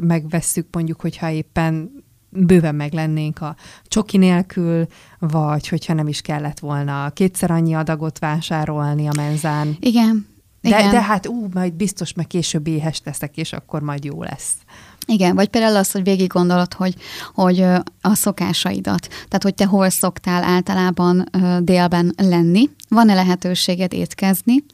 [0.00, 1.90] megvesszük mondjuk, hogyha éppen
[2.30, 4.86] bőven meg lennénk a csoki nélkül,
[5.18, 9.76] vagy hogyha nem is kellett volna kétszer annyi adagot vásárolni a menzán.
[9.80, 10.28] Igen.
[10.60, 10.90] De, igen.
[10.90, 14.52] de hát ú, majd biztos meg később éhes leszek, és akkor majd jó lesz.
[15.06, 16.94] Igen, vagy például az, hogy végig gondolod, hogy,
[17.34, 17.60] hogy
[18.00, 21.28] a szokásaidat, tehát hogy te hol szoktál általában
[21.60, 24.64] délben lenni, van-e lehetőséged étkezni,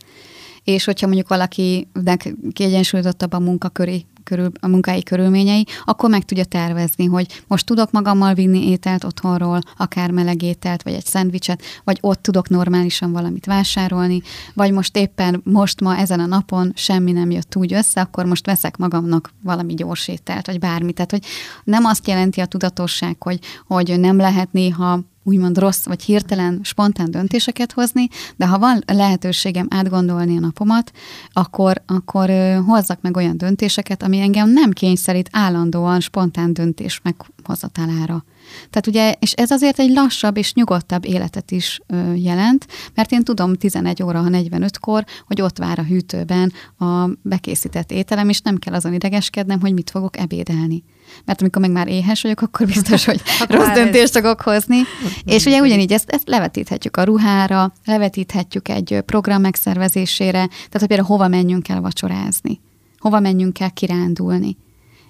[0.67, 7.05] és hogyha mondjuk valakinek kiegyensúlyozottabb a munkaköri körül, a munkái körülményei, akkor meg tudja tervezni,
[7.05, 12.23] hogy most tudok magammal vinni ételt otthonról, akár meleg ételt, vagy egy szendvicset, vagy ott
[12.23, 14.23] tudok normálisan valamit vásárolni,
[14.55, 18.47] vagy most éppen most ma ezen a napon semmi nem jött úgy össze, akkor most
[18.47, 20.95] veszek magamnak valami gyors ételt, vagy bármit.
[20.95, 21.25] Tehát, hogy
[21.65, 27.11] nem azt jelenti a tudatosság, hogy, hogy nem lehet néha úgymond rossz vagy hirtelen, spontán
[27.11, 30.93] döntéseket hozni, de ha van lehetőségem átgondolni a napomat,
[31.33, 32.31] akkor, akkor
[32.67, 38.25] hozzak meg olyan döntéseket, ami engem nem kényszerít állandóan spontán döntés meghozatalára.
[38.71, 43.23] Tehát ugye, és ez azért egy lassabb és nyugodtabb életet is ö, jelent, mert én
[43.23, 48.75] tudom 11 óra 45-kor, hogy ott vár a hűtőben a bekészített ételem, és nem kell
[48.75, 50.85] azon idegeskednem, hogy mit fogok ebédelni.
[51.25, 54.77] Mert amikor meg már éhes vagyok, akkor biztos, hogy rossz döntést fogok hozni.
[55.25, 61.09] és ugye ugyanígy ezt, ezt levetíthetjük a ruhára, levetíthetjük egy program megszervezésére, tehát hogy például
[61.09, 62.61] hova menjünk el vacsorázni,
[62.99, 64.57] hova menjünk el kirándulni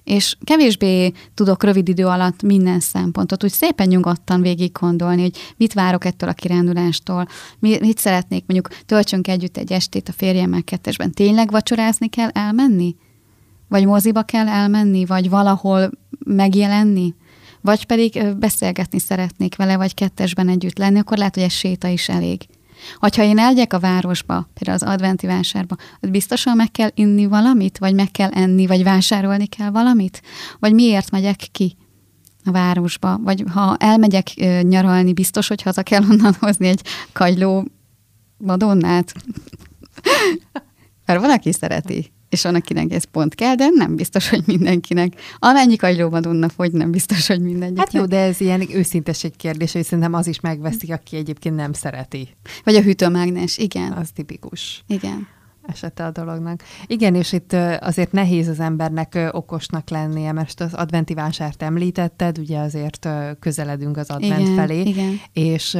[0.06, 5.72] és kevésbé tudok rövid idő alatt minden szempontot úgy szépen nyugodtan végig gondolni, hogy mit
[5.72, 7.26] várok ettől a kirándulástól,
[7.58, 11.12] mit szeretnék, mondjuk töltsünk együtt egy estét a férjemmel kettesben.
[11.12, 12.96] Tényleg vacsorázni kell elmenni?
[13.68, 15.90] Vagy moziba kell elmenni, vagy valahol
[16.24, 17.14] megjelenni?
[17.60, 22.08] Vagy pedig beszélgetni szeretnék vele, vagy kettesben együtt lenni, akkor lehet, hogy egy séta is
[22.08, 22.46] elég.
[22.98, 27.78] Hogyha én elgyek a városba, például az adventi vásárba, ott biztosan meg kell inni valamit,
[27.78, 30.22] vagy meg kell enni, vagy vásárolni kell valamit?
[30.58, 31.76] Vagy miért megyek ki
[32.44, 33.18] a városba?
[33.18, 37.66] Vagy ha elmegyek nyaralni, biztos, hogy haza kell onnan hozni egy kagyló
[38.36, 39.14] madonnát?
[41.06, 45.12] Mert valaki szereti és van, akinek ez pont kell, de nem biztos, hogy mindenkinek.
[45.38, 47.84] Amennyi kagylómadonna fogy, nem biztos, hogy mindenkinek.
[47.84, 51.72] Hát jó, de ez ilyen őszintesség kérdés, hogy szerintem az is megveszik, aki egyébként nem
[51.72, 52.28] szereti.
[52.64, 53.92] Vagy a hűtőmágnes, igen.
[53.92, 54.84] Az tipikus.
[54.86, 55.34] Igen
[55.66, 56.62] esete a dolognak.
[56.86, 62.58] Igen, és itt azért nehéz az embernek okosnak lennie, mert az adventi vásárt említetted, ugye
[62.58, 65.20] azért közeledünk az advent igen, felé, igen.
[65.32, 65.78] és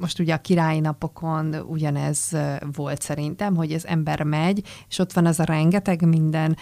[0.00, 2.30] most ugye a királyi napokon ugyanez
[2.72, 6.56] volt szerintem, hogy az ember megy, és ott van az a rengeteg minden,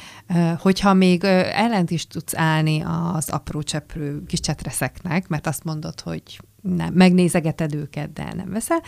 [0.58, 2.82] hogyha még ellent is tudsz állni
[3.14, 8.82] az apró cseprő kis csetreszeknek, mert azt mondod, hogy nem, megnézegeted őket, de nem veszel.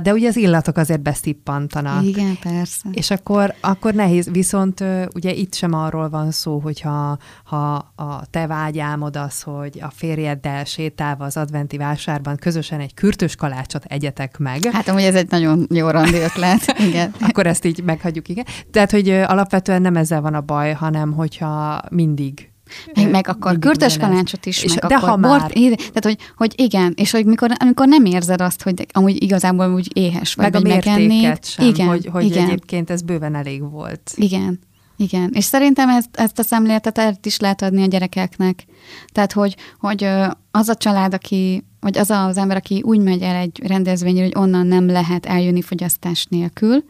[0.00, 2.04] De ugye az illatok azért beszippantanak.
[2.04, 2.88] Igen, persze.
[2.92, 4.84] És akkor, akkor nehéz, viszont
[5.14, 10.64] ugye itt sem arról van szó, hogyha ha a te vágyálmod az, hogy a férjeddel
[10.64, 14.64] sétálva az adventi vásárban közösen egy kürtös kalácsot egyetek meg.
[14.72, 17.14] Hát amúgy ez egy nagyon jó randi ötlet, igen.
[17.20, 18.44] akkor ezt így meghagyjuk, igen.
[18.70, 22.49] Tehát, hogy alapvetően nem ezzel van a baj, hanem hogyha mindig
[22.94, 25.74] meg, meg akkor kürtös kalácsot is, és meg de akkor ha bort, már...
[25.76, 29.96] tehát hogy, hogy igen, és hogy mikor, amikor nem érzed azt, hogy amúgy igazából úgy
[29.96, 32.44] éhes vagy, meg a mértéket sem, igen, hogy, hogy igen.
[32.44, 34.12] egyébként ez bőven elég volt.
[34.14, 34.60] Igen.
[34.96, 38.64] Igen, és szerintem ezt, ezt a szemléletet is lehet adni a gyerekeknek.
[39.12, 40.08] Tehát, hogy, hogy
[40.50, 44.34] az a család, aki, vagy az az ember, aki úgy megy el egy rendezvényre, hogy
[44.36, 46.84] onnan nem lehet eljönni fogyasztás nélkül,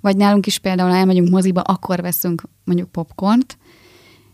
[0.00, 3.58] vagy nálunk is például elmegyünk moziba, akkor veszünk mondjuk popcornt,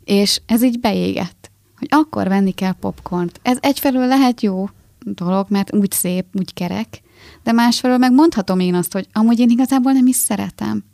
[0.06, 3.40] és ez így beégett, hogy akkor venni kell popcornt.
[3.42, 4.68] Ez egyfelől lehet jó
[5.00, 7.02] dolog, mert úgy szép, úgy kerek,
[7.42, 10.84] de másfelől meg mondhatom én azt, hogy amúgy én igazából nem is szeretem.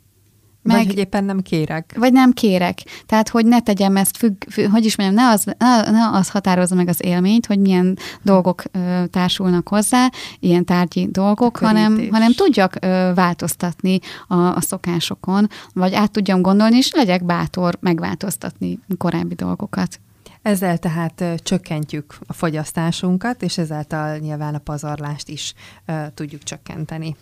[0.63, 1.93] Meg, vagy éppen nem kérek.
[1.97, 2.79] Vagy nem kérek.
[3.05, 6.29] Tehát, hogy ne tegyem ezt függ, függ hogy is mondjam, ne az, ne, ne az
[6.29, 12.33] határozza meg az élményt, hogy milyen dolgok ö, társulnak hozzá, ilyen tárgyi dolgok, hanem, hanem
[12.33, 19.35] tudjak ö, változtatni a, a szokásokon, vagy át tudjam gondolni, és legyek bátor megváltoztatni korábbi
[19.35, 19.99] dolgokat.
[20.41, 25.53] Ezzel tehát csökkentjük a fogyasztásunkat, és ezáltal nyilván a pazarlást is
[25.87, 27.15] uh, tudjuk csökkenteni.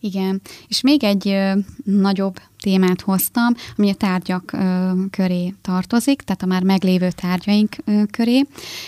[0.00, 1.52] Igen, és még egy ö,
[1.84, 8.02] nagyobb témát hoztam, ami a tárgyak ö, köré tartozik, tehát a már meglévő tárgyaink ö,
[8.10, 8.46] köré.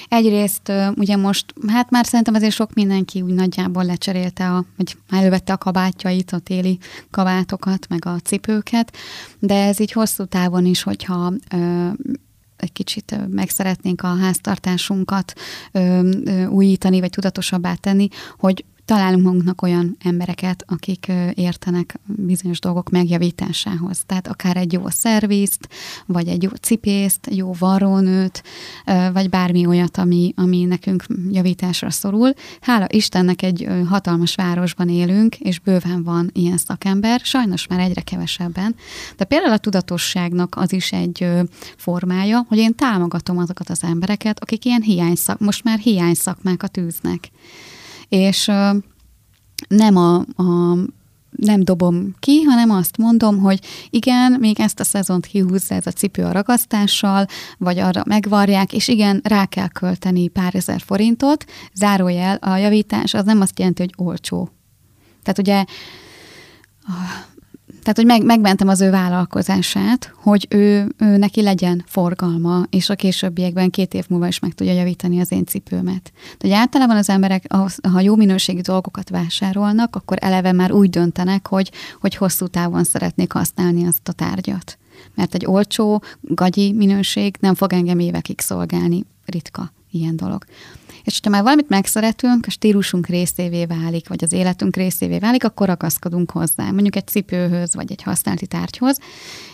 [0.09, 4.97] Egyrészt ö, ugye most, hát már szerintem azért sok mindenki úgy nagyjából lecserélte, a, vagy
[5.11, 6.79] elővette a kabátjait, a téli
[7.11, 8.97] kabátokat, meg a cipőket,
[9.39, 11.89] de ez így hosszú távon is, hogyha ö,
[12.57, 15.33] egy kicsit meg szeretnénk a háztartásunkat
[15.73, 22.91] ö, ö, újítani, vagy tudatosabbá tenni, hogy találunk magunknak olyan embereket, akik értenek bizonyos dolgok
[22.91, 24.03] megjavításához.
[24.07, 25.69] Tehát akár egy jó szervizt,
[26.07, 28.43] vagy egy jó cipészt, jó varrónőt,
[29.13, 32.33] vagy bármi olyat, ami, ami nekünk javításra szorul.
[32.61, 38.75] Hála Istennek egy hatalmas városban élünk, és bőven van ilyen szakember, sajnos már egyre kevesebben.
[39.17, 41.29] De például a tudatosságnak az is egy
[41.77, 47.31] formája, hogy én támogatom azokat az embereket, akik ilyen hiányszak, most már hiányszakmákat űznek
[48.09, 48.51] és
[49.69, 50.77] nem a, a
[51.31, 55.91] nem dobom ki, hanem azt mondom, hogy igen, még ezt a szezont kihúzza ez a
[55.91, 57.27] cipő a ragasztással,
[57.59, 61.45] vagy arra megvarják, és igen, rá kell költeni pár ezer forintot.
[61.75, 64.49] Zárójel, a javítás az nem azt jelenti, hogy olcsó.
[65.23, 65.65] Tehát ugye
[67.89, 72.95] tehát, hogy meg, megmentem az ő vállalkozását, hogy ő, ő neki legyen forgalma, és a
[72.95, 76.13] későbbiekben két év múlva is meg tudja javítani az én cipőmet.
[76.39, 77.53] De általában az emberek,
[77.93, 81.71] ha jó minőségi dolgokat vásárolnak, akkor eleve már úgy döntenek, hogy,
[82.01, 84.79] hogy hosszú távon szeretnék használni azt a tárgyat.
[85.15, 89.05] Mert egy olcsó, gagyi minőség nem fog engem évekig szolgálni.
[89.27, 90.45] Ritka ilyen dolog.
[91.09, 95.67] És hogyha már valamit megszeretünk, a stílusunk részévé válik, vagy az életünk részévé válik, akkor
[95.67, 98.99] ragaszkodunk hozzá, mondjuk egy cipőhöz, vagy egy használati tárgyhoz.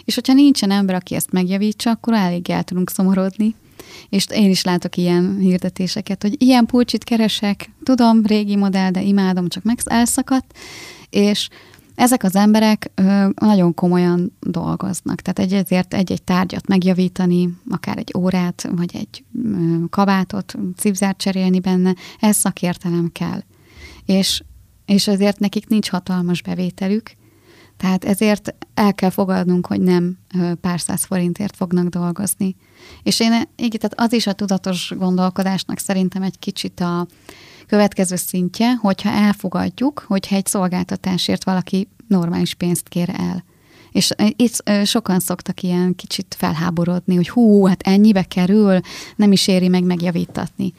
[0.04, 3.54] És hogyha nincsen ember, aki ezt megjavítsa, akkor elég el tudunk szomorodni.
[4.08, 9.48] És én is látok ilyen hirdetéseket, hogy ilyen pulcsit keresek, tudom, régi modell, de imádom,
[9.48, 10.58] csak meg elszakadt,
[11.10, 11.48] és
[11.94, 18.12] ezek az emberek ö, nagyon komolyan dolgoznak, tehát egy, ezért egy-egy tárgyat megjavítani, akár egy
[18.16, 23.42] órát, vagy egy ö, kabátot, cipzárt cserélni benne, ez szakértelem kell.
[24.04, 24.42] És,
[24.86, 27.10] és ezért nekik nincs hatalmas bevételük,
[27.76, 30.18] tehát ezért el kell fogadnunk, hogy nem
[30.60, 32.56] pár száz forintért fognak dolgozni.
[33.02, 37.06] És én, igen, tehát az is a tudatos gondolkodásnak szerintem egy kicsit a,
[37.66, 43.44] Következő szintje, hogyha elfogadjuk, hogyha egy szolgáltatásért valaki normális pénzt kér el.
[43.92, 48.80] És itt sokan szoktak ilyen kicsit felháborodni, hogy hú, hát ennyibe kerül,
[49.16, 50.72] nem is éri meg megjavítatni.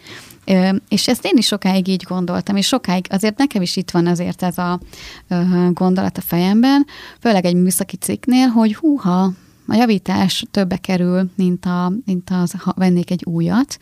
[0.90, 4.44] És ezt én is sokáig így gondoltam, és sokáig azért nekem is itt van azért
[4.44, 4.80] ez a
[5.72, 6.86] gondolat a fejemben,
[7.20, 9.32] főleg egy műszaki cikknél, hogy húha,
[9.68, 13.78] a javítás többe kerül, mint, a, mint az, ha vennék egy újat,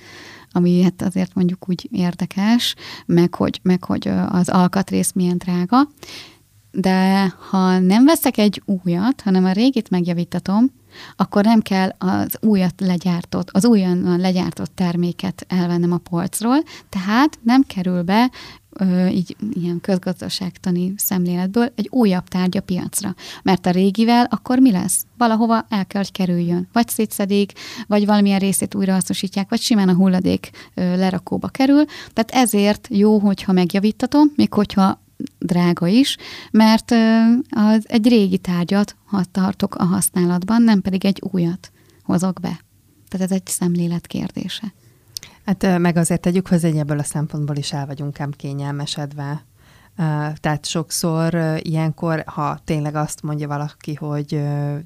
[0.54, 5.88] ami hát azért mondjuk úgy érdekes, meg hogy, meg hogy az alkatrész milyen drága.
[6.72, 10.72] De ha nem veszek egy újat, hanem a régit megjavítatom,
[11.16, 16.58] akkor nem kell az újat legyártott, az újon legyártott terméket elvennem a polcról,
[16.89, 18.32] tehát nem kerül be
[19.12, 23.15] így ilyen közgazdaságtani szemléletből egy újabb tárgy a piacra.
[23.43, 25.05] Mert a régivel akkor mi lesz?
[25.17, 26.67] Valahova el kell, hogy kerüljön.
[26.71, 27.51] Vagy szétszedik,
[27.88, 31.86] vagy valamilyen részét újrahasznosítják, vagy simán a hulladék lerakóba kerül.
[32.13, 35.01] Tehát ezért jó, hogyha megjavítatom, még hogyha
[35.39, 36.17] drága is,
[36.51, 36.91] mert
[37.49, 38.95] az egy régi tárgyat
[39.31, 41.71] tartok a használatban, nem pedig egy újat
[42.03, 42.59] hozok be.
[43.09, 44.73] Tehát ez egy szemlélet kérdése.
[45.45, 49.45] Hát meg azért tegyük hozzá, hogy ebből a szempontból is el vagyunk ám kényelmesedve.
[50.36, 54.41] Tehát sokszor ilyenkor, ha tényleg azt mondja valaki, hogy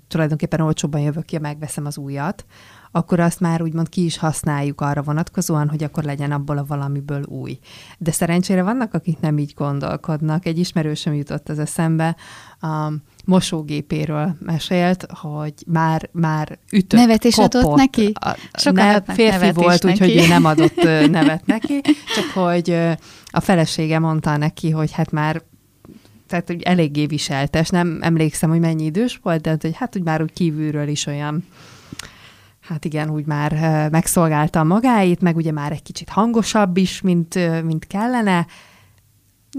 [0.08, 2.46] tulajdonképpen olcsóban jövök ki, megveszem az újat,
[2.92, 7.24] akkor azt már úgymond ki is használjuk arra vonatkozóan, hogy akkor legyen abból a valamiből
[7.24, 7.60] új.
[7.98, 10.46] De szerencsére vannak, akik nem így gondolkodnak.
[10.46, 12.16] Egy ismerősöm jutott az eszembe,
[12.62, 12.92] a
[13.28, 17.54] mosógépéről mesélt, hogy már, már ütött, Nevet is kopott.
[17.54, 18.12] adott neki?
[18.54, 21.82] Sokan ne, férfi volt, úgyhogy ő nem adott nevet neki,
[22.16, 22.72] csak hogy
[23.26, 25.42] a felesége mondta neki, hogy hát már
[26.28, 30.22] tehát hogy eléggé viseltes, nem emlékszem, hogy mennyi idős volt, de hogy hát úgy már
[30.22, 31.46] úgy kívülről is olyan
[32.68, 33.52] hát igen, úgy már
[33.90, 38.46] megszolgálta magáit, meg ugye már egy kicsit hangosabb is, mint, mint kellene,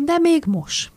[0.04, 0.90] de még most.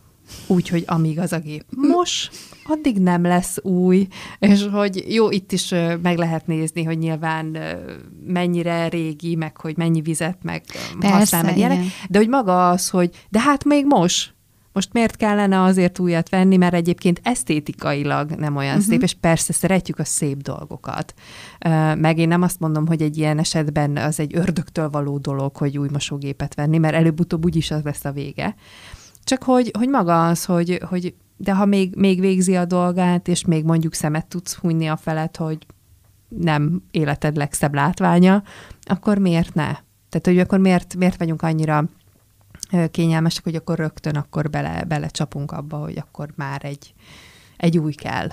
[0.46, 2.30] Úgyhogy amíg az a gép mos,
[2.64, 4.06] addig nem lesz új,
[4.38, 7.56] és hogy jó, itt is meg lehet nézni, hogy nyilván
[8.26, 10.62] mennyire régi, meg hogy mennyi vizet, meg
[10.98, 14.34] Persze, használ, meg ilyenek, de hogy maga az, hogy de hát még most,
[14.72, 18.88] most miért kellene azért újat venni, mert egyébként esztétikailag nem olyan uh-huh.
[18.88, 21.14] szép, és persze szeretjük a szép dolgokat.
[21.96, 25.78] Meg én nem azt mondom, hogy egy ilyen esetben az egy ördögtől való dolog, hogy
[25.78, 28.54] új mosógépet venni, mert előbb-utóbb úgyis az lesz a vége.
[29.24, 33.44] Csak hogy, hogy maga az, hogy, hogy de ha még, még végzi a dolgát, és
[33.44, 35.66] még mondjuk szemet tudsz hunyni a felett, hogy
[36.28, 38.42] nem életed legszebb látványa,
[38.82, 39.76] akkor miért ne?
[40.08, 41.84] Tehát, hogy akkor miért, miért vagyunk annyira
[42.90, 46.94] kényelmesek, hogy akkor rögtön akkor bele, belecsapunk abba, hogy akkor már egy,
[47.56, 48.28] egy új kell.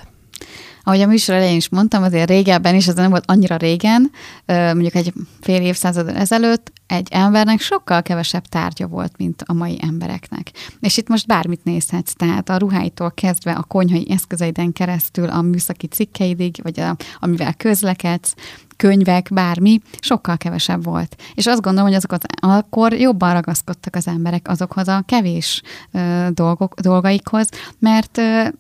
[0.90, 4.12] Ahogy a műsor elején is mondtam, azért régebben is, ez nem volt annyira régen,
[4.46, 10.52] mondjuk egy fél évszázad ezelőtt, egy embernek sokkal kevesebb tárgya volt, mint a mai embereknek.
[10.80, 15.88] És itt most bármit nézhetsz, tehát a ruháitól kezdve a konyhai eszközeiden keresztül a műszaki
[15.88, 18.34] cikkeidig, vagy a, amivel közlekedsz,
[18.80, 21.16] könyvek, bármi, sokkal kevesebb volt.
[21.34, 25.62] És azt gondolom, hogy azokat akkor jobban ragaszkodtak az emberek azokhoz a kevés
[26.30, 27.50] dolgok, dolgaikhoz,
[27.80, 28.18] mert,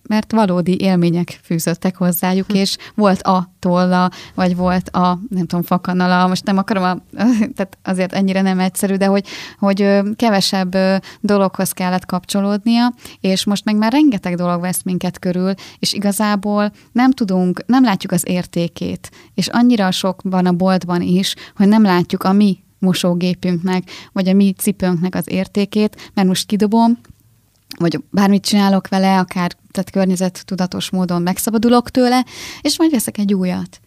[0.07, 2.55] mert valódi élmények fűzöttek hozzájuk, hm.
[2.55, 6.97] és volt a tolla, vagy volt a, nem tudom, fakanala, most nem akarom, a,
[7.55, 9.26] tehát azért ennyire nem egyszerű, de hogy,
[9.60, 10.76] hogy kevesebb
[11.22, 17.12] dologhoz kellett kapcsolódnia, és most meg már rengeteg dolog vesz minket körül, és igazából nem
[17.12, 22.24] tudunk, nem látjuk az értékét, és annyira sok van a boltban is, hogy nem látjuk
[22.24, 26.99] a mi mosógépünknek, vagy a mi cipőnknek az értékét, mert most kidobom,
[27.80, 32.25] vagy bármit csinálok vele, akár tehát környezet tudatos módon megszabadulok tőle,
[32.61, 33.80] és majd veszek egy újat.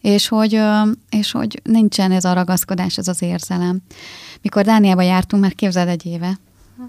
[0.00, 0.60] És hogy,
[1.10, 3.80] és hogy nincsen ez a ragaszkodás, ez az érzelem.
[4.42, 6.38] Mikor Dániába jártunk, már képzeld egy éve,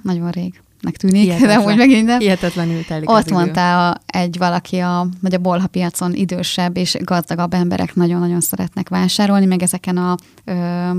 [0.03, 0.61] nagyon rég
[0.97, 1.59] tűnik, Hihetetlen.
[1.59, 2.19] de úgy megint nem.
[2.19, 7.53] Hihetetlenül telik Ott mondta a, egy valaki, a, vagy a bolha piacon idősebb és gazdagabb
[7.53, 10.89] emberek nagyon-nagyon szeretnek vásárolni, meg ezeken a ö,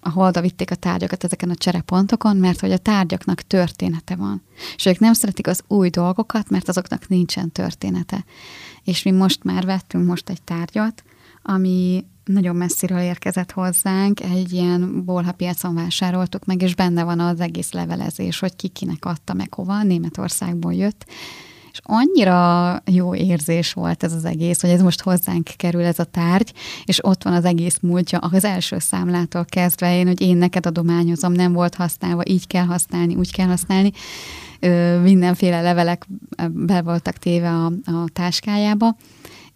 [0.00, 4.42] ahol oda vitték a tárgyakat ezeken a cserepontokon, mert hogy a tárgyaknak története van.
[4.76, 8.24] És ők nem szeretik az új dolgokat, mert azoknak nincsen története.
[8.84, 11.02] És mi most már vettünk most egy tárgyat,
[11.42, 17.72] ami nagyon messziről érkezett hozzánk, egy ilyen bolhapiacon vásároltuk meg, és benne van az egész
[17.72, 21.06] levelezés, hogy ki kinek adta meg hova, Németországból jött,
[21.72, 26.04] és annyira jó érzés volt ez az egész, hogy ez most hozzánk kerül ez a
[26.04, 26.52] tárgy,
[26.84, 29.96] és ott van az egész múltja, az első számlától kezdve.
[29.98, 33.90] Én, hogy én neked adományozom, nem volt használva, így kell használni, úgy kell használni.
[34.60, 36.06] Ö, mindenféle levelek
[36.48, 38.96] be voltak téve a, a táskájába,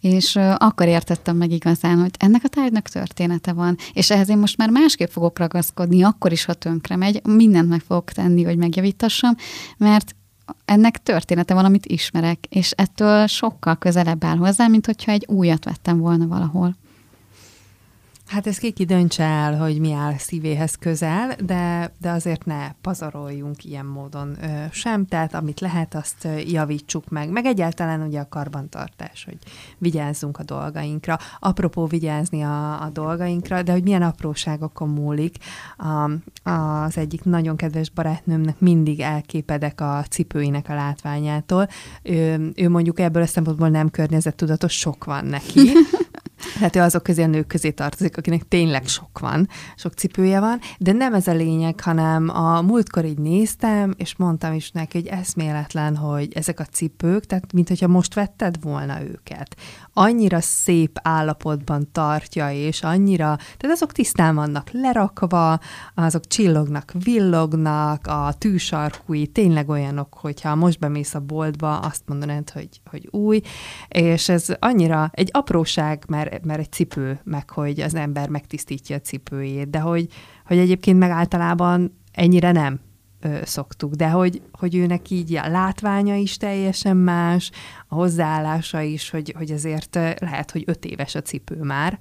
[0.03, 4.57] és akkor értettem meg igazán, hogy ennek a tárgynak története van, és ehhez én most
[4.57, 9.35] már másképp fogok ragaszkodni, akkor is, ha tönkre megy, mindent meg fogok tenni, hogy megjavítassam,
[9.77, 10.15] mert
[10.65, 15.65] ennek története van, amit ismerek, és ettől sokkal közelebb áll hozzá, mint hogyha egy újat
[15.65, 16.75] vettem volna valahol.
[18.33, 23.63] Hát ez ki döntse el, hogy mi áll szívéhez közel, de, de azért ne pazaroljunk
[23.63, 27.29] ilyen módon ö, sem, tehát amit lehet, azt javítsuk meg.
[27.29, 29.37] Meg egyáltalán ugye a karbantartás, hogy
[29.77, 31.17] vigyázzunk a dolgainkra.
[31.39, 35.37] Apropó vigyázni a, a dolgainkra, de hogy milyen apróságokon múlik.
[35.77, 36.11] A,
[36.49, 41.67] az egyik nagyon kedves barátnőmnek mindig elképedek a cipőinek a látványától.
[42.03, 45.71] Ő, ő mondjuk ebből a szempontból nem környezettudatos, sok van neki.
[46.59, 50.59] Hát ő azok közé a nők közé tartozik, akinek tényleg sok van, sok cipője van,
[50.77, 55.07] de nem ez a lényeg, hanem a múltkor így néztem, és mondtam is neki, hogy
[55.07, 59.55] eszméletlen, hogy ezek a cipők, tehát mint hogyha most vetted volna őket.
[59.93, 65.59] Annyira szép állapotban tartja, és annyira, tehát azok tisztán vannak lerakva,
[65.95, 72.69] azok csillognak, villognak, a tűsarkúi tényleg olyanok, hogyha most bemész a boltba, azt mondanád, hogy,
[72.89, 73.41] hogy új,
[73.87, 78.99] és ez annyira egy apróság, mert, mert egy cipő, meg hogy az ember megtisztítja a
[78.99, 80.07] cipőjét, de hogy,
[80.45, 82.79] hogy egyébként meg általában ennyire nem
[83.23, 87.51] ö, szoktuk, de hogy, hogy őnek így a látványa is teljesen más,
[87.87, 91.99] a hozzáállása is, hogy, hogy azért lehet, hogy öt éves a cipő már,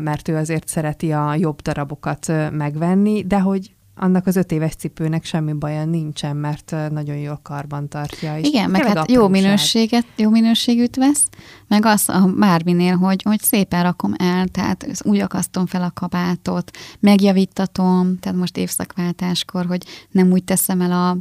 [0.00, 5.24] mert ő azért szereti a jobb darabokat megvenni, de hogy annak az öt éves cipőnek
[5.24, 8.38] semmi baja nincsen, mert nagyon jól karban tartja.
[8.38, 9.22] És Igen, meg hát apróság.
[9.22, 11.28] jó minőséget, jó minőségűt vesz,
[11.68, 16.70] meg az a bárminél, hogy, hogy szépen rakom el, tehát úgy akasztom fel a kabátot,
[17.00, 21.16] megjavítatom, tehát most évszakváltáskor, hogy nem úgy teszem el a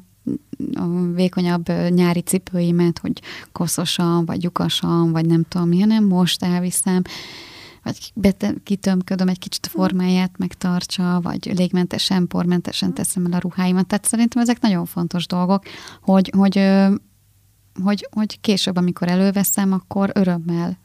[0.74, 3.22] a vékonyabb nyári cipőimet, hogy
[3.52, 7.02] koszosan, vagy lyukasan, vagy nem tudom mi, hanem most elviszem,
[7.84, 8.14] vagy
[8.64, 13.88] kitömködöm egy kicsit a formáját, megtartsa, vagy légmentesen, pormentesen teszem el a ruháimat.
[13.88, 15.64] Tehát szerintem ezek nagyon fontos dolgok,
[16.02, 16.58] hogy, hogy
[17.84, 20.78] hogy, hogy később, amikor előveszem, akkor örömmel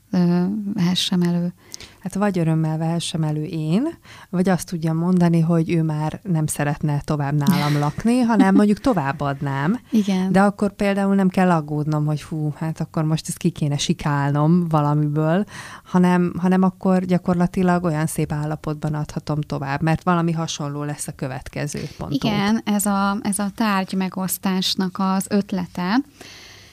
[0.74, 1.52] vehessem elő.
[2.00, 3.88] Hát vagy örömmel vehessem elő én,
[4.30, 9.80] vagy azt tudjam mondani, hogy ő már nem szeretne tovább nálam lakni, hanem mondjuk továbbadnám.
[9.90, 10.32] Igen.
[10.32, 14.68] De akkor például nem kell aggódnom, hogy fú, hát akkor most ezt ki kéne sikálnom
[14.68, 15.44] valamiből,
[15.84, 21.80] hanem, hanem akkor gyakorlatilag olyan szép állapotban adhatom tovább, mert valami hasonló lesz a következő
[21.96, 22.24] pontunk.
[22.24, 26.00] Igen, ez a, ez a tárgy megosztásnak az ötlete,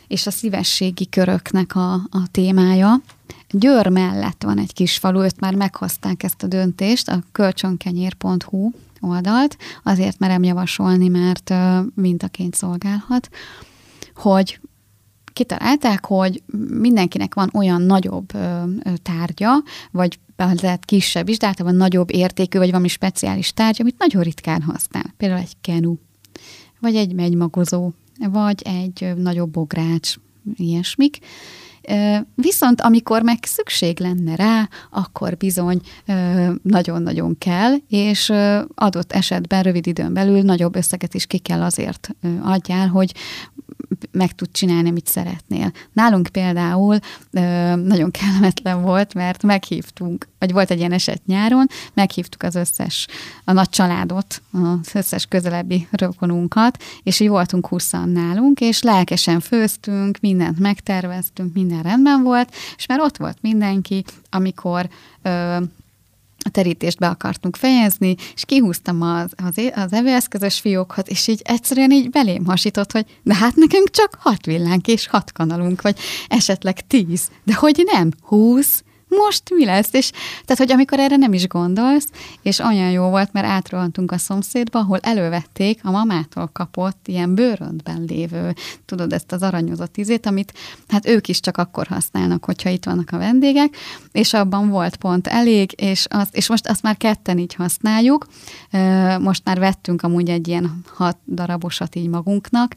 [0.07, 3.01] és a szívességi köröknek a, a témája.
[3.49, 8.71] Győr mellett van egy kis falu, őt már meghozták ezt a döntést, a kölcsönkenyér.hu
[9.01, 11.53] oldalt, azért merem javasolni, mert
[11.93, 13.29] mintaként szolgálhat,
[14.15, 14.59] hogy
[15.33, 18.31] kitalálták, hogy mindenkinek van olyan nagyobb
[19.01, 19.51] tárgya,
[19.91, 20.19] vagy
[20.61, 25.13] lehet kisebb is, de általában nagyobb értékű, vagy valami speciális tárgy, amit nagyon ritkán használ.
[25.17, 25.95] Például egy kenu,
[26.79, 27.91] vagy egy megymagozó,
[28.29, 30.15] vagy egy nagyobb bogrács,
[30.55, 31.19] ilyesmik.
[32.35, 35.81] Viszont amikor meg szükség lenne rá, akkor bizony
[36.61, 38.33] nagyon-nagyon kell, és
[38.75, 42.09] adott esetben rövid időn belül nagyobb összeget is ki kell azért
[42.41, 43.13] adjál, hogy
[44.11, 45.71] meg tud csinálni, amit szeretnél.
[45.93, 46.99] Nálunk például
[47.75, 53.07] nagyon kellemetlen volt, mert meghívtunk, vagy volt egy ilyen eset nyáron, meghívtuk az összes,
[53.43, 60.19] a nagy családot, az összes közelebbi rökonunkat, és így voltunk huszan nálunk, és lelkesen főztünk,
[60.19, 64.89] mindent megterveztünk, minden rendben volt, és már ott volt mindenki, amikor
[65.21, 65.55] ö,
[66.45, 71.91] a terítést be akartunk fejezni, és kihúztam az, az, az evőeszközös fiókot, és így egyszerűen
[71.91, 75.97] így belém hasított, hogy de hát nekünk csak hat villánk és hat kanalunk, vagy
[76.27, 78.83] esetleg tíz, de hogy nem, húsz,
[79.17, 79.93] most mi lesz?
[79.93, 80.11] És
[80.45, 82.07] tehát, hogy amikor erre nem is gondolsz,
[82.41, 88.03] és olyan jó volt, mert átrohantunk a szomszédba, ahol elővették a mamától kapott ilyen bőröntben
[88.07, 88.53] lévő,
[88.85, 90.53] tudod, ezt az aranyozott izét, amit
[90.87, 93.75] hát ők is csak akkor használnak, hogyha itt vannak a vendégek,
[94.11, 98.27] és abban volt pont elég, és, az, és most azt már ketten így használjuk.
[99.19, 102.75] Most már vettünk amúgy egy ilyen hat darabosat így magunknak,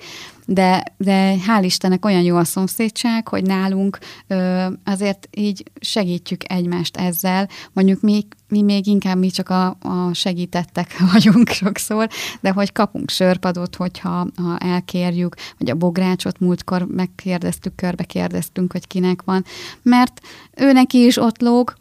[0.50, 6.96] de, de hál' Istennek olyan jó a szomszédság, hogy nálunk ö, azért így segítjük egymást
[6.96, 7.48] ezzel.
[7.72, 12.08] Mondjuk mi, mi még inkább mi csak a, a segítettek vagyunk sokszor,
[12.40, 18.86] de hogy kapunk sörpadot, hogyha ha elkérjük, vagy a bográcsot múltkor megkérdeztük, körbe kérdeztünk, hogy
[18.86, 19.44] kinek van,
[19.82, 20.20] mert
[20.56, 21.74] ő neki is ott lóg,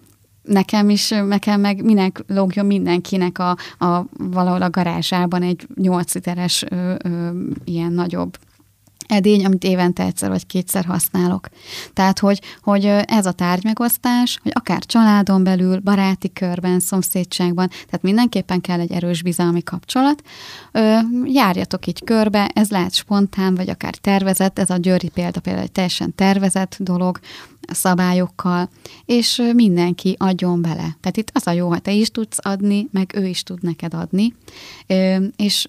[0.43, 3.49] nekem is, nekem meg minek lógjon mindenkinek a,
[3.85, 7.29] a valahol a garázsában egy 8 literes ö, ö,
[7.63, 8.37] ilyen nagyobb
[9.07, 11.49] edény, amit évente egyszer vagy kétszer használok.
[11.93, 18.61] Tehát, hogy, hogy ez a tárgymegosztás, hogy akár családon belül, baráti körben, szomszédságban, tehát mindenképpen
[18.61, 20.23] kell egy erős bizalmi kapcsolat.
[21.23, 25.71] Járjatok így körbe, ez lehet spontán, vagy akár tervezett, ez a győri példa például egy
[25.71, 27.19] teljesen tervezett dolog,
[27.73, 28.69] szabályokkal,
[29.05, 30.97] és mindenki adjon bele.
[31.01, 33.93] Tehát itt az a jó, ha te is tudsz adni, meg ő is tud neked
[33.93, 34.33] adni,
[35.35, 35.67] és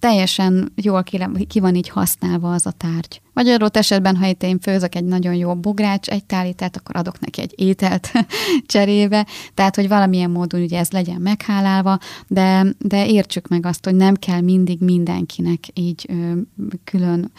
[0.00, 3.20] teljesen jól ki, ki van így használva az a tárgy.
[3.34, 7.20] Vagy adott esetben, ha itt én főzök egy nagyon jó bogrács, egy tálítát, akkor adok
[7.20, 8.12] neki egy ételt
[8.66, 13.94] cserébe, tehát, hogy valamilyen módon ugye ez legyen meghálálva, de, de értsük meg azt, hogy
[13.94, 16.40] nem kell mindig mindenkinek így ö,
[16.84, 17.32] külön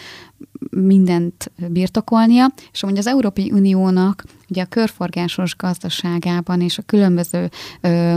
[0.70, 7.50] mindent birtokolnia, és amúgy az Európai Uniónak ugye a körforgásos gazdaságában és a különböző
[7.82, 8.16] ö,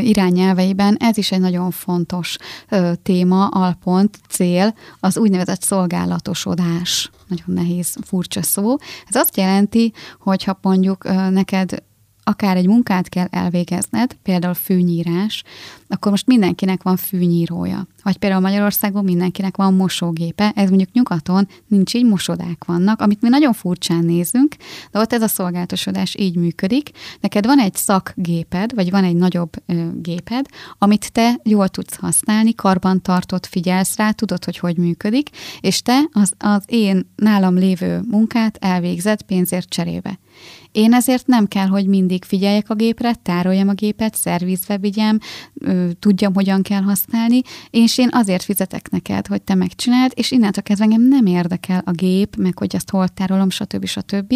[0.00, 2.36] irányelveiben ez is egy nagyon fontos
[3.02, 7.10] téma, alpont, cél, az úgynevezett szolgálatosodás.
[7.28, 8.76] Nagyon nehéz, furcsa szó.
[9.06, 11.82] Ez azt jelenti, hogy ha mondjuk neked
[12.28, 15.42] akár egy munkát kell elvégezned, például fűnyírás,
[15.88, 17.86] akkor most mindenkinek van fűnyírója.
[18.02, 23.28] Vagy például Magyarországon mindenkinek van mosógépe, ez mondjuk nyugaton nincs így, mosodák vannak, amit mi
[23.28, 24.56] nagyon furcsán nézünk,
[24.90, 26.90] de ott ez a szolgáltatosodás így működik.
[27.20, 30.46] Neked van egy szakgéped, vagy van egy nagyobb ö, géped,
[30.78, 35.98] amit te jól tudsz használni, karban tartott, figyelsz rá, tudod, hogy hogy működik, és te
[36.12, 40.18] az, az én nálam lévő munkát elvégzed pénzért cserébe.
[40.76, 45.18] Én ezért nem kell, hogy mindig figyeljek a gépre, tároljam a gépet, szervizbe vigyem,
[45.98, 50.84] tudjam, hogyan kell használni, és én azért fizetek neked, hogy te megcsináld, és innentől kezdve
[50.84, 53.86] engem nem érdekel a gép, meg hogy azt hol tárolom, stb.
[53.86, 54.34] stb.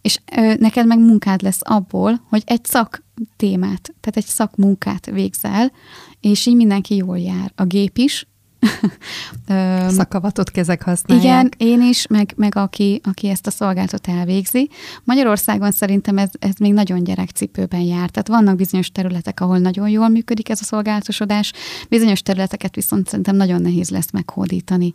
[0.00, 0.20] És
[0.58, 3.04] neked meg munkád lesz abból, hogy egy szak
[3.36, 5.72] témát, tehát egy szakmunkát végzel,
[6.20, 7.52] és így mindenki jól jár.
[7.54, 8.26] A gép is,
[9.88, 11.24] Szakavatott kezek használják.
[11.24, 14.70] Igen, én is, meg, meg aki, aki ezt a szolgáltat elvégzi.
[15.04, 18.10] Magyarországon szerintem ez, ez még nagyon gyerekcipőben jár.
[18.10, 21.52] Tehát vannak bizonyos területek, ahol nagyon jól működik ez a szolgálatosodás,
[21.88, 24.94] bizonyos területeket viszont szerintem nagyon nehéz lesz meghódítani.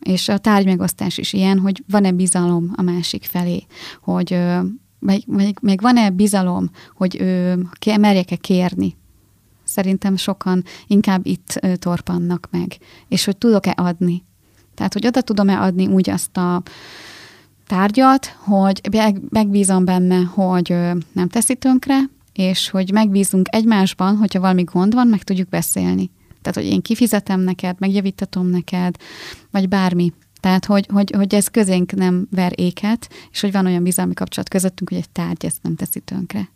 [0.00, 3.66] És a tárgymegosztás is ilyen, hogy van-e bizalom a másik felé,
[4.00, 4.38] hogy
[4.98, 7.58] meg, meg, meg van-e bizalom, hogy ő
[7.98, 8.96] merjek-e kérni
[9.66, 14.24] szerintem sokan inkább itt torpannak meg, és hogy tudok-e adni.
[14.74, 16.62] Tehát, hogy oda tudom-e adni úgy azt a
[17.66, 18.80] tárgyat, hogy
[19.28, 20.68] megbízom benne, hogy
[21.12, 21.98] nem teszi tönkre,
[22.32, 26.10] és hogy megbízunk egymásban, hogyha valami gond van, meg tudjuk beszélni.
[26.42, 28.96] Tehát, hogy én kifizetem neked, megjavítatom neked,
[29.50, 30.12] vagy bármi.
[30.40, 34.48] Tehát, hogy, hogy, hogy ez közénk nem ver éket, és hogy van olyan bizalmi kapcsolat
[34.48, 36.48] közöttünk, hogy egy tárgy ezt nem teszi tönkre.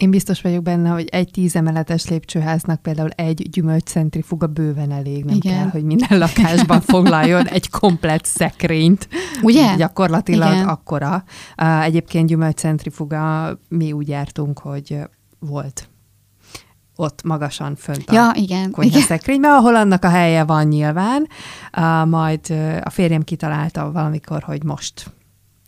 [0.00, 5.54] Én biztos vagyok benne, hogy egy tízemeletes lépcsőháznak például egy gyümölcscentrifuga bőven elég, nem Igen.
[5.54, 9.08] kell, hogy minden lakásban foglaljon egy komplett szekrényt.
[9.42, 9.74] Ugye?
[9.76, 10.68] Gyakorlatilag Igen.
[10.68, 11.24] akkora.
[11.82, 14.98] Egyébként gyümölcscentrifuga mi úgy jártunk, hogy
[15.38, 15.88] volt
[16.96, 21.28] ott magasan fönt a ja, igen, konyhaszekrényben, ahol annak a helye van nyilván.
[22.08, 22.50] Majd
[22.82, 25.10] a férjem kitalálta valamikor, hogy most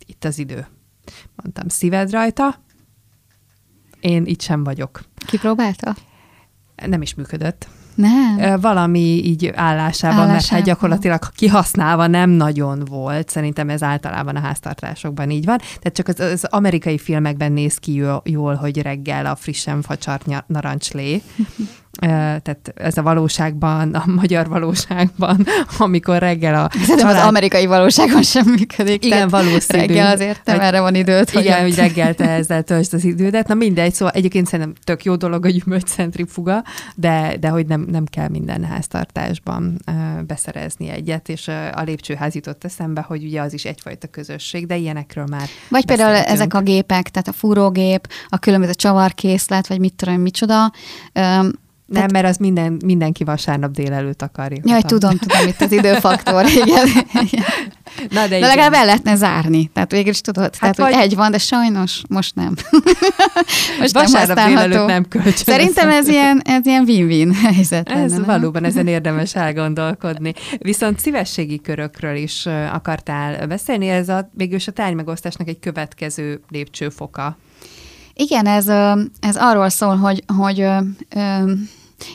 [0.05, 0.67] itt az idő.
[1.35, 2.61] Mondtam, szíved rajta,
[4.03, 5.03] én itt sem vagyok.
[5.25, 5.95] Kipróbálta?
[6.85, 7.67] Nem is működött.
[7.95, 8.61] Nem.
[8.61, 13.29] Valami így állásában, állásában, mert hát gyakorlatilag kihasználva nem nagyon volt.
[13.29, 15.57] Szerintem ez általában a háztartásokban így van.
[15.57, 21.21] Tehát csak az, az amerikai filmekben néz ki jól, hogy reggel a frissen facsart narancslé,
[21.99, 25.45] tehát ez a valóságban, a magyar valóságban,
[25.77, 27.15] amikor reggel a család...
[27.15, 29.05] az amerikai valóságban sem működik.
[29.05, 29.79] Igen, valószínű.
[29.79, 31.29] Reggel azért nem erre van időt.
[31.29, 33.47] Hogy igen, hogy reggel te ezzel töltsd az idődet.
[33.47, 36.63] Na mindegy, szóval egyébként szerintem tök jó dolog a gyümölcscentrifuga,
[36.95, 39.79] de, de hogy nem, nem kell minden háztartásban
[40.27, 45.25] beszerezni egyet, és a lépcsőház jutott eszembe, hogy ugye az is egyfajta közösség, de ilyenekről
[45.29, 50.21] már Vagy például ezek a gépek, tehát a fúrógép, a különböző csavarkészlet, vagy mit tudom,
[50.21, 50.71] micsoda,
[51.85, 54.61] nem, mert az minden, mindenki vasárnap délelőtt akarja.
[54.65, 56.87] Jaj, tudom, tudom, itt az időfaktor, igen.
[58.09, 59.69] Na, de, de legalább el lehetne zárni.
[59.73, 60.93] Tehát végül is tudod, hát tehát, vagy...
[60.93, 62.53] hogy egy van, de sajnos most nem.
[63.79, 65.33] most Vasárnap nem délelőtt nem kölcsön.
[65.33, 67.89] Szerintem ez ilyen, ez ilyen win-win helyzet.
[67.89, 68.71] Ez lenne, valóban, nem?
[68.71, 70.33] ezen érdemes elgondolkodni.
[70.57, 77.37] Viszont szívességi körökről is akartál beszélni, ez a, végülis a tárgymegosztásnak egy következő lépcsőfoka.
[78.13, 78.67] Igen, ez,
[79.19, 80.57] ez arról szól, hogy, hogy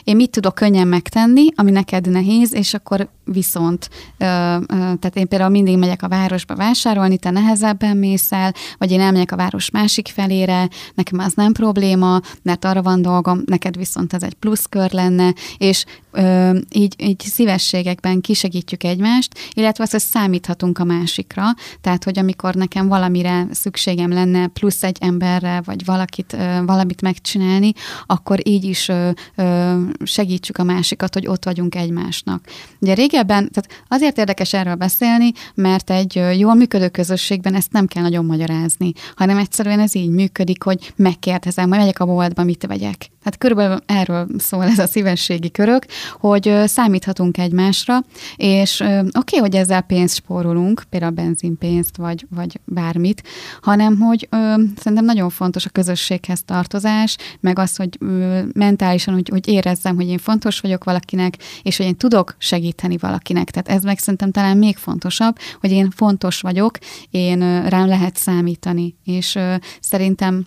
[0.03, 5.77] én mit tudok könnyen megtenni, ami neked nehéz, és akkor viszont, tehát én például mindig
[5.77, 10.67] megyek a városba vásárolni, te nehezebben mész el, vagy én elmegyek a város másik felére,
[10.93, 15.85] nekem az nem probléma, mert arra van dolgom, neked viszont ez egy pluszkör lenne, és
[16.11, 21.43] ö, így, így szívességekben kisegítjük egymást, illetve azt, hogy számíthatunk a másikra,
[21.81, 27.71] tehát, hogy amikor nekem valamire szükségem lenne plusz egy emberre, vagy valakit, ö, valamit megcsinálni,
[28.05, 32.47] akkor így is ö, ö, segítsük a másikat, hogy ott vagyunk egymásnak.
[32.79, 38.03] Ugye régebben, tehát azért érdekes erről beszélni, mert egy jól működő közösségben ezt nem kell
[38.03, 43.09] nagyon magyarázni, hanem egyszerűen ez így működik, hogy megkérdezem, majd megyek a boltba, mit vegyek.
[43.23, 45.85] Tehát körülbelül erről szól ez a szívességi körök,
[46.19, 47.99] hogy számíthatunk egymásra,
[48.35, 53.23] és oké, okay, hogy ezzel pénzt spórolunk, például benzinpénzt, vagy, vagy bármit,
[53.61, 59.29] hanem hogy ö, szerintem nagyon fontos a közösséghez tartozás, meg az, hogy ö, mentálisan, hogy,
[59.29, 63.51] hogy érezzem, hogy én fontos vagyok valakinek, és hogy én tudok segíteni valakinek.
[63.51, 66.77] Tehát ez meg szerintem talán még fontosabb, hogy én fontos vagyok,
[67.09, 70.45] én ö, rám lehet számítani, és ö, szerintem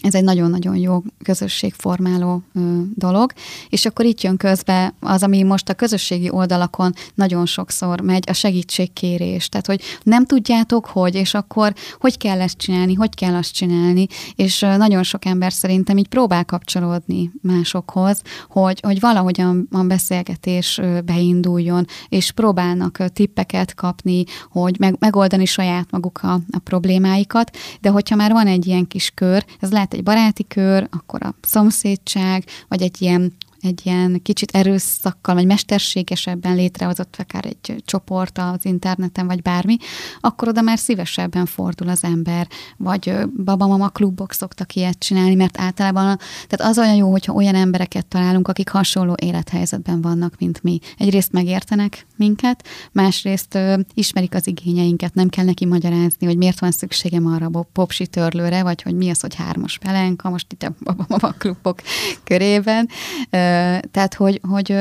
[0.00, 3.32] ez egy nagyon-nagyon jó közösségformáló ö, dolog,
[3.68, 8.32] és akkor itt jön közbe az, ami most a közösségi oldalakon nagyon sokszor megy, a
[8.32, 9.48] segítségkérés.
[9.48, 14.06] Tehát, hogy nem tudjátok, hogy, és akkor hogy kell ezt csinálni, hogy kell azt csinálni,
[14.34, 20.78] és ö, nagyon sok ember szerintem így próbál kapcsolódni másokhoz, hogy, hogy valahogyan a beszélgetés
[20.78, 27.56] ö, beinduljon, és próbálnak ö, tippeket kapni, hogy meg, megoldani saját maguk a, a problémáikat,
[27.80, 31.34] de hogyha már van egy ilyen kis kör, ez lehet egy baráti kör, akkor a
[31.40, 33.32] szomszédság, vagy egy ilyen
[33.62, 39.76] egy ilyen kicsit erőszakkal, vagy mesterségesebben létrehozott akár egy csoport az interneten, vagy bármi,
[40.20, 42.48] akkor oda már szívesebben fordul az ember.
[42.76, 43.12] Vagy
[43.44, 48.48] babamama klubok szoktak ilyet csinálni, mert általában tehát az olyan jó, hogyha olyan embereket találunk,
[48.48, 50.78] akik hasonló élethelyzetben vannak, mint mi.
[50.98, 56.70] Egyrészt megértenek minket, másrészt ö, ismerik az igényeinket, nem kell neki magyarázni, hogy miért van
[56.70, 60.74] szükségem arra a popsi törlőre, vagy hogy mi az, hogy hármas pelenka, most itt a
[60.84, 61.80] babamama klubok
[62.24, 62.88] körében.
[63.30, 63.49] Ö,
[63.90, 64.76] tehát, hogy, hogy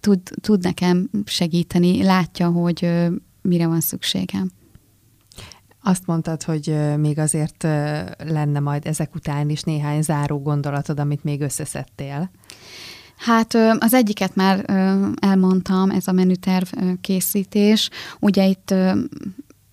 [0.00, 3.08] tud, tud nekem segíteni, látja, hogy
[3.42, 4.50] mire van szükségem.
[5.82, 7.62] Azt mondtad, hogy még azért
[8.18, 12.30] lenne majd ezek után is néhány záró gondolatod, amit még összeszedtél.
[13.16, 14.64] Hát az egyiket már
[15.20, 16.66] elmondtam, ez a menüterv
[17.00, 17.90] készítés.
[18.20, 18.74] Ugye itt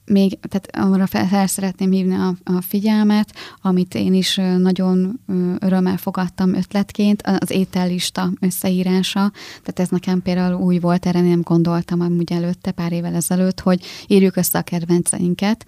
[0.10, 5.20] még, tehát arra fel, fel szeretném hívni a, a figyelmet, amit én is nagyon
[5.60, 9.32] örömmel fogadtam ötletként, az étellista összeírása.
[9.50, 13.86] Tehát ez nekem például új volt, erre nem gondoltam amúgy előtte, pár évvel ezelőtt, hogy
[14.08, 15.66] írjuk össze a kedvenceinket,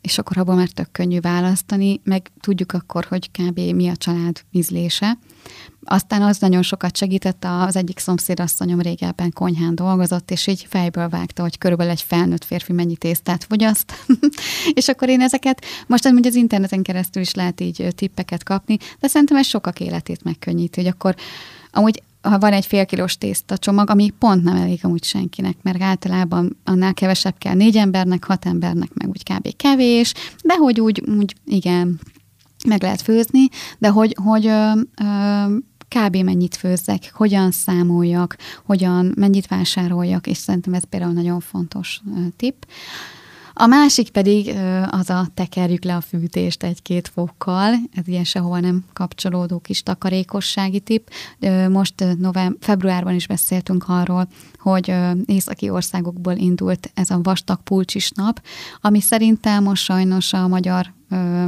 [0.00, 3.58] és akkor abban már tök könnyű választani, meg tudjuk akkor, hogy kb.
[3.58, 5.18] mi a család ízlése.
[5.84, 11.42] Aztán az nagyon sokat segített, az egyik szomszédasszonyom régebben konyhán dolgozott, és így fejből vágta,
[11.42, 13.92] hogy körülbelül egy felnőtt férfi mennyi tésztát fogyaszt.
[14.78, 19.36] és akkor én ezeket, most az interneten keresztül is lehet így tippeket kapni, de szerintem
[19.36, 21.14] ez sokak életét megkönnyíti, hogy akkor
[21.70, 25.82] amúgy ha van egy fél kilós tészta csomag, ami pont nem elég amúgy senkinek, mert
[25.82, 29.56] általában annál kevesebb kell négy embernek, hat embernek, meg úgy kb.
[29.56, 30.12] kevés,
[30.44, 32.00] de hogy úgy, úgy igen,
[32.66, 33.48] meg lehet főzni,
[33.78, 34.70] de hogy, hogy ö,
[35.02, 35.56] ö,
[35.88, 36.16] kb.
[36.16, 42.00] mennyit főzzek, hogyan számoljak, hogyan, mennyit vásároljak, és szerintem ez például nagyon fontos
[42.36, 42.62] tipp.
[43.58, 44.54] A másik pedig
[44.90, 50.80] az a tekerjük le a fűtést egy-két fokkal, ez ilyen sehova nem kapcsolódó kis takarékossági
[50.80, 51.08] tipp.
[51.70, 54.28] Most november, februárban is beszéltünk arról,
[54.70, 54.94] hogy
[55.26, 58.42] északi országokból indult ez a vastag pulcsis nap,
[58.80, 61.46] ami szerintem most sajnos a magyar ö,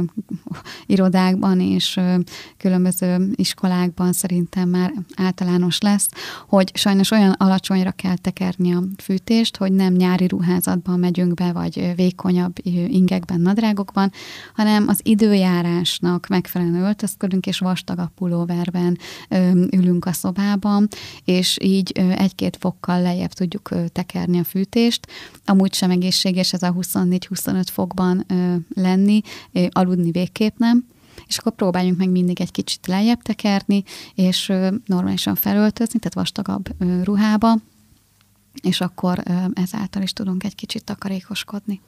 [0.85, 2.15] irodákban és ö,
[2.57, 6.09] különböző iskolákban szerintem már általános lesz,
[6.47, 11.93] hogy sajnos olyan alacsonyra kell tekerni a fűtést, hogy nem nyári ruházatban megyünk be, vagy
[11.95, 12.55] vékonyabb
[12.87, 14.11] ingekben, nadrágokban,
[14.55, 18.97] hanem az időjárásnak megfelelően öltözködünk, és vastagabb pulóverben
[19.29, 20.87] ö, ülünk a szobában,
[21.25, 25.07] és így ö, egy-két fokkal lejjebb tudjuk tekerni a fűtést.
[25.45, 28.25] Amúgy sem egészséges ez a 24-25 fokban
[28.75, 29.21] lenni,
[29.69, 30.85] aludni végképp nem,
[31.27, 33.83] és akkor próbáljunk meg mindig egy kicsit lejjebb tekerni,
[34.15, 34.53] és
[34.85, 36.69] normálisan felöltözni, tehát vastagabb
[37.03, 37.57] ruhába,
[38.61, 41.81] és akkor ezáltal is tudunk egy kicsit takarékoskodni.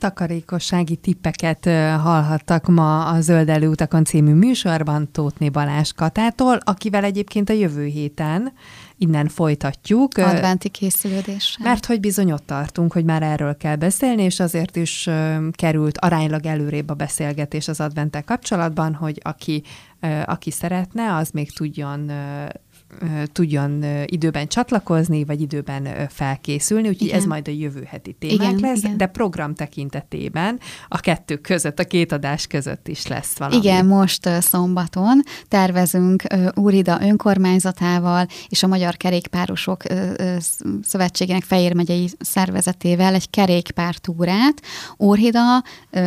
[0.00, 1.64] Takarékossági tippeket
[2.02, 8.52] hallhattak ma a Zöld Előutakon című műsorban Tótné Balázs Katától, akivel egyébként a jövő héten
[8.96, 10.18] innen folytatjuk.
[10.18, 11.58] Adventi készülődés.
[11.62, 15.08] Mert hogy bizony ott tartunk, hogy már erről kell beszélni, és azért is
[15.52, 19.62] került aránylag előrébb a beszélgetés az adventek kapcsolatban, hogy aki,
[20.24, 22.10] aki szeretne, az még tudjon
[23.32, 27.18] tudjon időben csatlakozni, vagy időben felkészülni, úgyhogy igen.
[27.18, 28.96] ez majd a jövő heti témánk igen, lesz, igen.
[28.96, 33.56] de program tekintetében a kettő között, a két adás között is lesz valami.
[33.56, 36.22] Igen, most szombaton tervezünk
[36.54, 39.82] Úrida önkormányzatával és a Magyar Kerékpárosok
[40.82, 44.62] Szövetségének Fejér megyei szervezetével egy kerékpártúrát
[44.96, 45.62] Úrhida,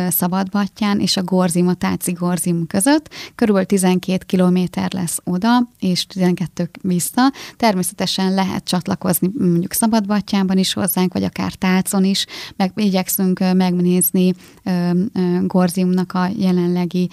[0.08, 3.14] Szabadbattyán és a Gorzim, a Táci Gorzim között.
[3.34, 7.32] Körülbelül 12 kilométer lesz oda, és 12 vissza.
[7.56, 14.34] Természetesen lehet csatlakozni mondjuk Szabadbattyánban is hozzánk, vagy akár Tácon is, meg igyekszünk megnézni
[15.40, 17.08] Gorziumnak a jelenlegi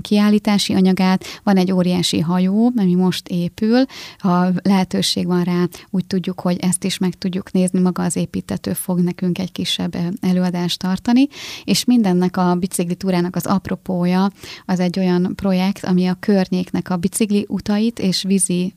[0.00, 1.24] kiállítási anyagát.
[1.42, 3.84] Van egy óriási hajó, ami most épül,
[4.18, 8.72] ha lehetőség van rá, úgy tudjuk, hogy ezt is meg tudjuk nézni, maga az építető
[8.72, 11.28] fog nekünk egy kisebb előadást tartani,
[11.64, 14.30] és mindennek a bicikli túrának az apropója
[14.66, 18.74] az egy olyan projekt, ami a környéknek a bicikli utait és vízi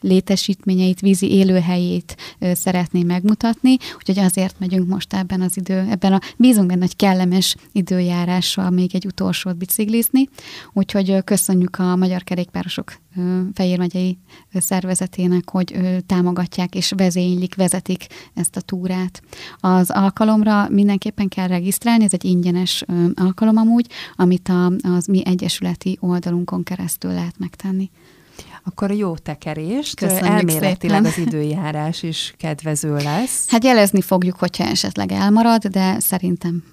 [0.00, 2.16] létesítményeit, vízi élőhelyét
[2.52, 7.56] szeretné megmutatni, úgyhogy azért megyünk most ebben az idő, ebben a bízunk benne, hogy kellemes
[7.72, 10.28] időjárással még egy utolsót biciklizni,
[10.72, 13.00] úgyhogy köszönjük a Magyar Kerékpárosok
[13.54, 14.18] Fejér megyei
[14.52, 19.22] szervezetének, hogy támogatják és vezénylik, vezetik ezt a túrát.
[19.60, 22.84] Az alkalomra mindenképpen kell regisztrálni, ez egy ingyenes
[23.14, 23.86] alkalom amúgy,
[24.16, 27.90] amit a, az mi egyesületi oldalunkon keresztül lehet megtenni
[28.64, 29.96] akkor a jó tekerést.
[29.96, 31.04] Köszönjük Elméletileg szépen.
[31.04, 33.50] az időjárás is kedvező lesz.
[33.50, 36.64] Hát jelezni fogjuk, hogyha esetleg elmarad, de szerintem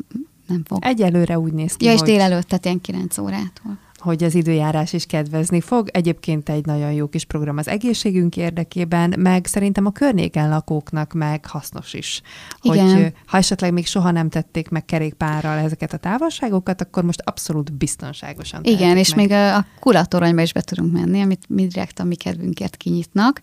[0.48, 0.78] nem fog.
[0.82, 2.10] Egyelőre úgy néz ki, Ja, és hogy...
[2.10, 5.90] délelőtt, tehát ilyen 9 órától hogy az időjárás is kedvezni fog.
[5.92, 11.46] Egyébként egy nagyon jó kis program az egészségünk érdekében, meg szerintem a környéken lakóknak meg
[11.46, 12.22] hasznos is.
[12.62, 12.94] Igen.
[12.94, 17.74] Hogy ha esetleg még soha nem tették meg kerékpárral ezeket a távolságokat, akkor most abszolút
[17.74, 19.28] biztonságosan Igen, és meg.
[19.28, 23.42] még a kulatoronyba is be tudunk menni, amit mi direkt a mi kedvünkért kinyitnak.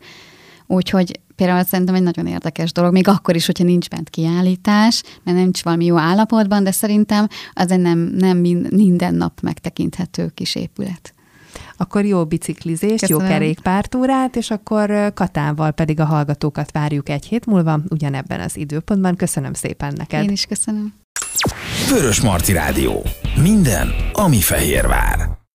[0.66, 5.36] Úgyhogy például szerintem egy nagyon érdekes dolog, még akkor is, hogyha nincs bent kiállítás, mert
[5.36, 8.38] nincs valami jó állapotban, de szerintem az egy nem, nem
[8.70, 11.14] minden nap megtekinthető kis épület.
[11.76, 13.22] akkor jó biciklizést, Köszönöm.
[13.22, 19.16] jó kerékpártúrát, és akkor Katával pedig a hallgatókat várjuk egy hét múlva, ugyanebben az időpontban.
[19.16, 20.22] Köszönöm szépen neked.
[20.22, 20.94] Én is köszönöm.
[21.90, 23.02] Vörös Marti Rádió.
[23.42, 25.38] Minden, ami Fehérvár.